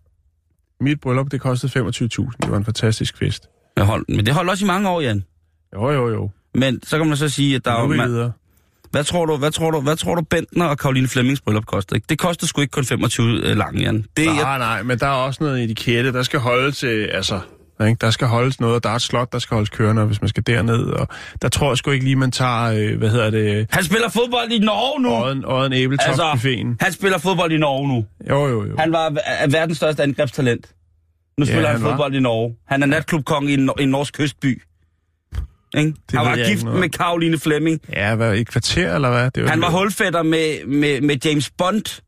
[0.80, 2.30] Mit bryllup, det kostede 25.000.
[2.42, 3.48] Det var en fantastisk fest.
[3.76, 5.24] Jeg hold, men det holdt også i mange år, Jan.
[5.74, 6.30] Jo, jo, jo.
[6.54, 8.32] Men så kan man så sige, at der er Man.
[8.90, 11.96] Hvad tror du, hvad tror du, hvad tror du Bentner og Karoline Flemmings bryllup koster?
[11.96, 12.06] Ikke?
[12.08, 14.06] Det koster sgu ikke kun 25 øh, lang, Jan.
[14.16, 16.12] Det, Nej, nej, men der er også noget etikette.
[16.12, 17.40] Der skal holdes til, altså,
[17.84, 17.98] ikke?
[18.00, 20.28] der skal holdes noget, og der er et slot, der skal holdes kørende, hvis man
[20.28, 20.84] skal derned.
[20.84, 21.08] Og
[21.42, 24.50] der tror jeg sgu ikke lige, man tager, øh, hvad hedder det, han spiller fodbold
[24.50, 25.24] i Norge nu!
[25.24, 26.76] Odden, Odden Æbletop altså, buffeten.
[26.80, 28.04] han spiller fodbold i Norge nu.
[28.30, 28.76] Jo, jo, jo.
[28.78, 30.74] Han var er verdens største angrebstalent.
[31.38, 31.90] Nu spiller han han var.
[31.90, 32.56] fodbold i Norge.
[32.68, 34.62] Han er natklubkonge i en, i en norsk kystby.
[35.78, 35.94] Ikke?
[36.10, 36.88] Han var gift med.
[36.88, 37.80] Karoline Flemming.
[37.92, 39.30] Ja, hvad, et kvarter, eller hvad?
[39.30, 42.02] Det Han var hulfætter med, med, med James Bond.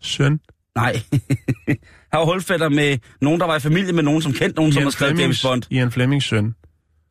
[0.00, 0.40] Søn.
[0.76, 1.00] Nej.
[2.14, 4.80] han var hulfætter med nogen, der var i familie med nogen, som kendte nogen, som
[4.82, 5.62] har Ian skrevet James Flemings, Bond.
[5.70, 6.54] Ian Flemings søn.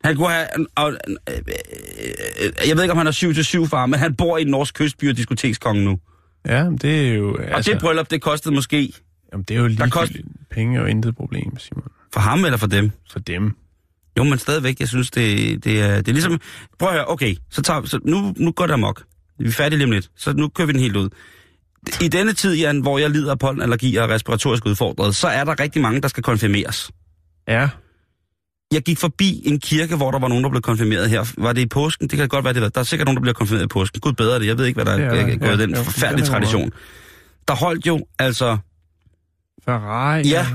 [0.04, 0.46] Han kunne have...
[0.76, 4.14] Og, øh, øh, jeg ved ikke, om han er 7 til 7 far, men han
[4.14, 5.98] bor i en norsk kystby og diskotekskonge nu.
[6.46, 7.36] Ja, det er jo...
[7.36, 8.92] Altså, og det bryllup, det kostede måske
[9.32, 10.12] jamen, det er jo lige kost-
[10.50, 11.84] Penge jo intet problem, Simon.
[12.12, 12.90] for ham eller for dem.
[13.12, 13.56] For dem.
[14.18, 16.40] Jo, men stadigvæk, jeg synes, det, det, er, det er ligesom...
[16.78, 19.02] Prøv at høre, okay, så, tager, så nu, nu går det amok.
[19.38, 21.08] Vi er færdige lige om lidt, så nu kører vi den helt ud.
[22.00, 25.60] I denne tid, Jan, hvor jeg lider af pollenallergi og respiratorisk udfordret, så er der
[25.60, 26.90] rigtig mange, der skal konfirmeres.
[27.48, 27.68] Ja.
[28.72, 31.32] Jeg gik forbi en kirke, hvor der var nogen, der blev konfirmeret her.
[31.38, 32.08] Var det i påsken?
[32.08, 32.68] Det kan godt være, det var.
[32.68, 34.00] Der er sikkert nogen, der bliver konfirmeret i påsken.
[34.00, 34.46] Gud bedre det.
[34.46, 36.70] Jeg ved ikke, hvad der Det er gået Ja, den det forfærdelige tradition.
[37.48, 38.56] Der holdt jo altså
[39.64, 40.28] Ferrari.
[40.28, 40.46] Ja.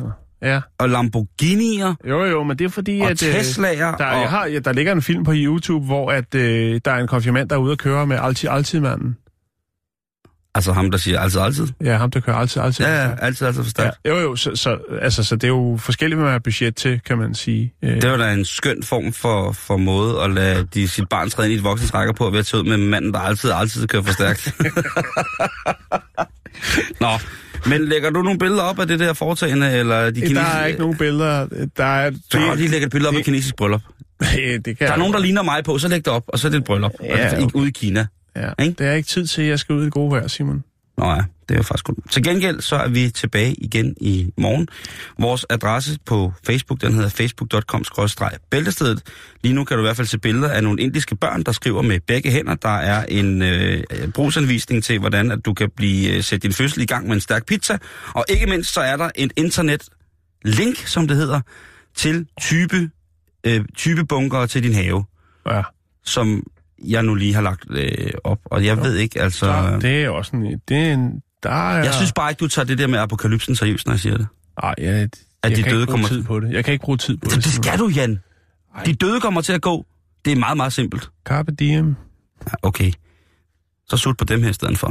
[0.41, 0.61] Ja.
[0.79, 3.27] og Lamborghini'er Jo, jo, men det er fordi, og at...
[3.27, 3.97] øh, Tesla'er.
[3.97, 6.91] Der, og, jeg har, ja, der ligger en film på YouTube, hvor at, øh, der
[6.91, 9.17] er en konfirmand, der er ude at køre med altid, altid manden.
[10.55, 11.67] Altså ham, der siger altid, altid.
[11.83, 12.85] Ja, ham, der kører altid, altid.
[12.85, 13.69] Ja, ja, altid, altid for ja.
[13.69, 13.97] stærkt.
[14.07, 17.01] Jo, jo, så, så, altså, så det er jo forskelligt, hvad man har budget til,
[17.05, 17.73] kan man sige.
[17.83, 21.29] Øh, Det var da en skøn form for, for måde at lade de, sit barn
[21.29, 23.51] træde ind i et voksen trækker på, ved at tage ud med manden, der altid,
[23.51, 24.53] altid kører for stærkt.
[27.01, 27.07] Nå,
[27.65, 30.39] men lægger du nogle billeder op af det der foretagende, eller de der kinesiske...
[30.39, 31.47] er ikke nogen billeder.
[31.77, 32.11] Der er...
[32.11, 33.81] Så kan godt lige lægge et billede op af kinesisk bryllup.
[34.65, 36.47] det, kan Der er nogen, der ligner mig på, så læg det op, og så
[36.47, 36.91] er det et bryllup.
[37.03, 37.47] Ja, Ja, okay.
[37.53, 38.05] Ude i Kina.
[38.39, 38.75] Ja, Ikke?
[38.79, 40.63] det er ikke tid til, at jeg skal ud i det gode vejr, Simon.
[40.97, 41.15] Nå ja,
[41.49, 42.11] det er jo faktisk godt.
[42.11, 44.67] Til gengæld så er vi tilbage igen i morgen.
[45.19, 49.01] Vores adresse på Facebook, den hedder facebook.com-bæltestedet.
[49.43, 51.81] Lige nu kan du i hvert fald se billeder af nogle indiske børn, der skriver
[51.81, 52.55] med begge hænder.
[52.55, 53.83] Der er en øh,
[54.13, 57.21] brugsanvisning til, hvordan at du kan blive øh, sætte din fødsel i gang med en
[57.21, 57.77] stærk pizza.
[58.13, 61.41] Og ikke mindst så er der et internet-link, som det hedder,
[61.95, 62.89] til type,
[63.43, 65.05] øh, typebunker til din have,
[65.51, 65.61] Ja.
[66.05, 66.43] som
[66.87, 68.39] jeg nu lige har lagt øh, op.
[68.45, 69.39] Og jeg ved ikke, altså...
[69.39, 70.61] Så det er også en...
[70.67, 73.55] Det er en der er, Jeg synes bare ikke, du tager det der med apokalypsen
[73.55, 74.27] seriøst, når jeg siger det.
[74.63, 75.09] Ej, jeg, jeg
[75.43, 76.51] At de kan døde ikke bruge kommer- tid på det.
[76.53, 77.43] Jeg kan ikke bruge tid på Det, det.
[77.43, 78.19] det skal du, Jan.
[78.85, 79.85] De døde kommer til at gå.
[80.25, 81.09] Det er meget, meget simpelt.
[81.25, 81.95] Carpe diem.
[82.61, 82.91] Okay.
[83.89, 84.87] Så sut på dem her i stedet for.